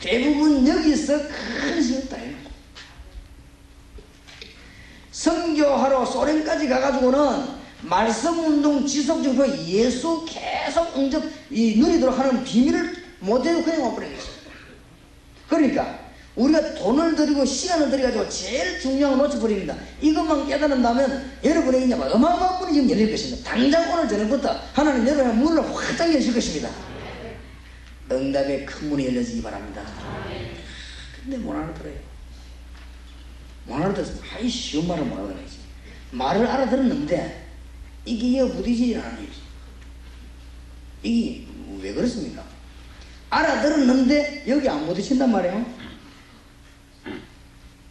[0.00, 2.34] 대부분 여기서 큰 따요.
[5.12, 13.94] 선교하러 소련까지 가가지고는 말씀 운동 지속적으로 예수 계속 응접 이 누리도록 하는 비밀을 못해도 그냥
[13.94, 14.50] 것입니다.
[15.48, 19.74] 그러니까 우리가 돈을 들이고 시간을 들여가지고 제일 중요한 걸 놓쳐버립니다.
[20.02, 23.50] 이것만 깨달은다면 여러분에게 이제 어마어마한 문이 지금 열릴 것입니다.
[23.50, 26.68] 당장 오늘 저녁부터 하나님 여러분의 문을 확 여실 것입니다.
[28.10, 29.82] 응답의 큰 문이 열려지기 바랍니다.
[31.22, 31.94] 근데 못 알아들어요.
[33.64, 35.56] 못 알아들어서 아이 쉬운 말을 못 알아들어야지.
[36.12, 37.45] 말을 알아들었는데
[38.06, 39.26] 이게 여 부딪히지 않아요.
[41.02, 41.46] 이게
[41.82, 42.44] 왜 그렇습니까?
[43.28, 45.66] 알아들었는데 여기 안 부딪힌단 말이에요.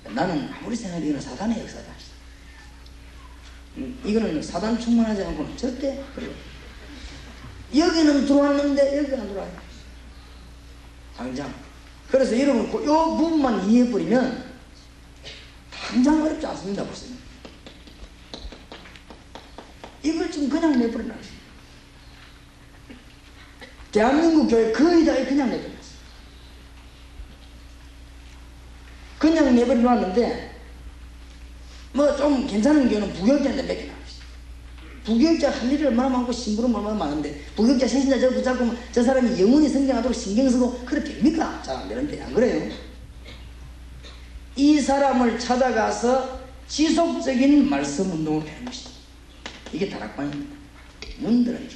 [0.10, 1.94] 나는 아무리 생각해도 이거는 사단의 역사다.
[3.78, 6.02] 음, 이거는 사단 충만하지 않고는 절대.
[7.76, 9.58] 여기는 들어왔는데 여기 안 들어와요.
[11.18, 11.54] 당장.
[12.10, 14.46] 그래서 여러분 이 부분만 이해해버리면
[15.72, 16.86] 당장 어렵지 않습니다.
[16.86, 17.15] 벌써.
[20.06, 21.46] 이걸 지금 그냥 내버려놨어요.
[23.92, 25.96] 대한민국 교회 거의 다 그냥 내버려놨어요.
[29.18, 30.52] 그냥 내버려 놨는데
[31.94, 33.96] 뭐 좀 괜찮은 경우는 개 나왔어요.
[35.06, 39.70] 부교육자 할 일이 얼마나 많고 심부름 얼마나 많은데 부교육자 세신자 저 붙잡고 저 사람이 영원히
[39.70, 41.62] 성장하도록 신경 쓰고 그래 됩니까?
[41.64, 42.70] 잘 안 되는데 안 그래요?
[44.56, 48.95] 이 사람을 찾아가서 지속적인 말씀 운동을 하는 것입니다.
[49.72, 50.56] 이게 다락방입니다.
[51.18, 51.70] 문들은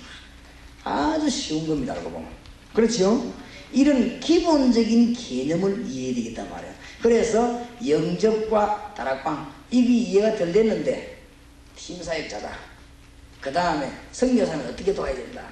[0.83, 1.93] 아주 쉬운 겁니다.
[1.93, 2.29] 알고 보면.
[2.73, 3.33] 그렇죠?
[3.71, 6.73] 이런 기본적인 개념을 이해해야 되겠단 말이에요.
[7.01, 11.17] 그래서 영접과 다락방 이게 이해가 덜 됐는데
[11.75, 12.49] 팀사역자다.
[13.39, 15.43] 그 다음에 성교사는 어떻게 도와야 된다.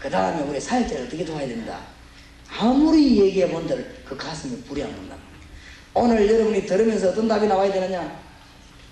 [0.00, 1.80] 그 다음에 우리 사역자를 어떻게 도와야 된다.
[2.58, 5.16] 아무리 얘기해 본들 그 가슴에 불이 안 온다.
[5.94, 8.20] 오늘 여러분이 들으면서 어떤 답이 나와야 되느냐?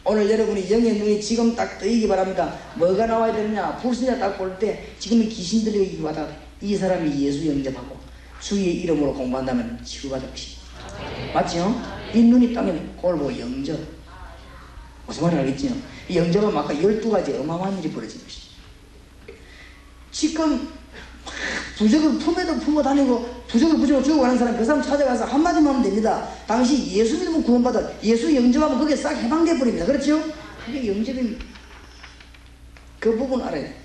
[0.04, 2.56] 오늘 여러분이 영의 눈이 지금 딱 뜨이기 바랍니다.
[2.76, 3.76] 뭐가 나와야 되느냐?
[3.76, 6.26] 불신자 딱 볼 때 지금 귀신 들리기 바다
[6.62, 7.96] 이 사람이 예수 영접하고
[8.40, 10.62] 주의 이름으로 공부한다면 치유받을 것입니다.
[11.34, 11.80] 맞죠?
[12.14, 13.78] 이 눈이 그걸 보고 영접.
[15.06, 15.72] 무슨 말인지 알겠지요?
[16.08, 18.48] 이 영접은 아까 12가지 어마어마한 일이 벌어진 것입니다.
[20.10, 20.68] 지금
[21.76, 26.28] 부적을 품에도 품어 다니고 부적을 부적을 주고 가는 사람 그 사람 찾아가서 한마디만 하면 됩니다.
[26.46, 29.86] 당시 예수 믿으면 구원받아 예수 영접하면 그게 싹 해방돼 버립니다.
[29.86, 30.22] 그렇죠?
[30.64, 31.44] 그게 영접입니다.
[33.00, 33.76] 그 부분 알아야 돼.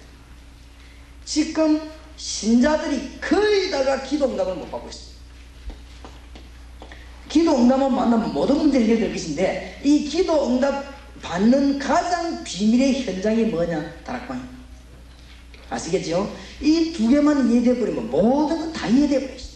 [1.23, 1.79] 지금
[2.17, 5.13] 신자들이 거의 다가 기도 응답을 못 받고 있습니다.
[7.29, 10.83] 기도 응답만 만나면 모든 문제를 해결될 것인데 이 기도 응답
[11.21, 13.93] 받는 가장 비밀의 현장이 뭐냐?
[14.03, 14.53] 다락방입니다.
[15.69, 16.35] 아시겠죠?
[16.61, 19.53] 이 두 개만 이해돼 버리면 모든 건 다 이해돼 버렸어요.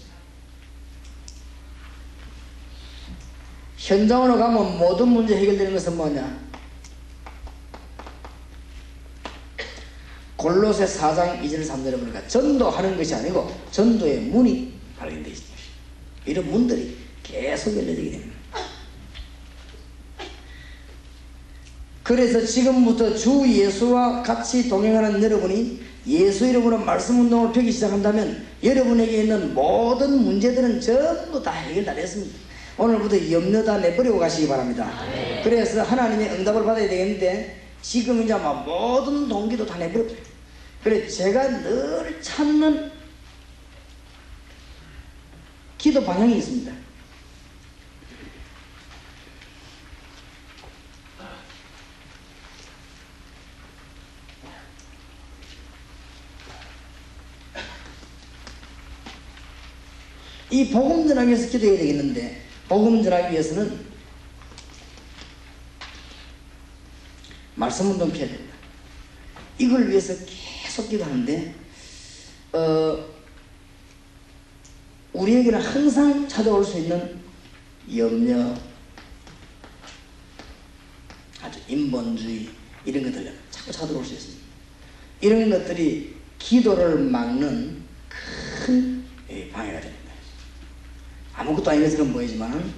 [3.87, 6.47] 현장으로 가면 모든 문제 해결되는 것은 뭐냐?
[10.35, 15.57] 골로새 4장 2절 3절에 보니까 전도하는 것이 아니고 전도의 문이 발견되어 있습니다.
[16.25, 18.37] 이런 문들이 계속 열려지게 됩니다.
[22.03, 29.53] 그래서 지금부터 주 예수와 같이 동행하는 여러분이 예수 이름으로 말씀 운동을 펴기 시작한다면 여러분에게 있는
[29.53, 32.46] 모든 문제들은 전부 다 해결 다 됐습니다.
[32.77, 34.91] 오늘부터 염려 다 내버리고 가시기 바랍니다.
[35.43, 40.05] 그래서 하나님의 응답을 받아야 되겠는데 지금 이제 막 모든 동기도 다 내버려.
[40.83, 42.91] 그래 제가 늘 찾는
[45.77, 46.71] 기도 방향이 있습니다.
[60.49, 63.85] 이 복음 전하기 위해서 기도해야 되겠는데 복음 전하기 위해서는
[67.55, 68.53] 말씀 운동 펴야 된다.
[69.57, 71.55] 이걸 위해서 계속 기도하는데
[72.53, 73.05] 어,
[75.13, 77.19] 우리에게는 항상 찾아올 수 있는
[77.95, 78.53] 염려,
[81.41, 82.49] 아주 인본주의
[82.85, 84.43] 이런 것들 자꾸 찾아올 수 있습니다.
[85.21, 87.83] 이런 것들이 기도를 막는
[88.65, 88.96] 큰.
[91.47, 92.73] 아무것도 아닌 것처럼 보이지만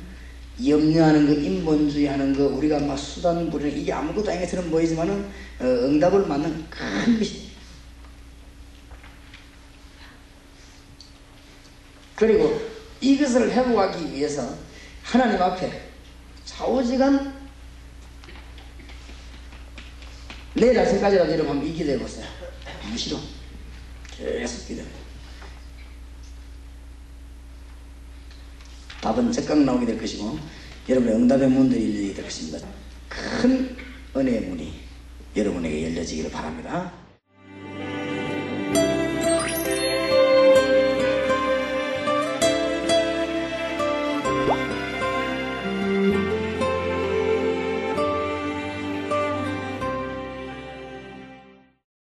[0.65, 5.25] 염려하는 거, 인본주의 하는 거, 우리가 막 수단 부리는 이게 아무것도 아닌 것처럼 보이지만은
[5.59, 7.49] 어, 응답을 맞는 큰 것입니다.
[12.15, 12.61] 그리고
[13.01, 14.53] 이것을 회복하기 위해서
[15.01, 15.89] 하나님 앞에
[16.45, 17.39] 좌우지간
[20.53, 22.25] 내일 아침까지라도 여러분 한번 이 기도해 보세요.
[22.91, 23.19] 무시로
[24.17, 25.08] 계속 기도해.
[29.01, 30.37] 답은 즉각 나오게 될 것이고
[30.87, 32.67] 여러분의 응답의 문들이 열리게 될 것입니다.
[33.07, 33.75] 큰
[34.15, 34.73] 은혜의 문이
[35.35, 36.91] 여러분에게 열려지기를 바랍니다.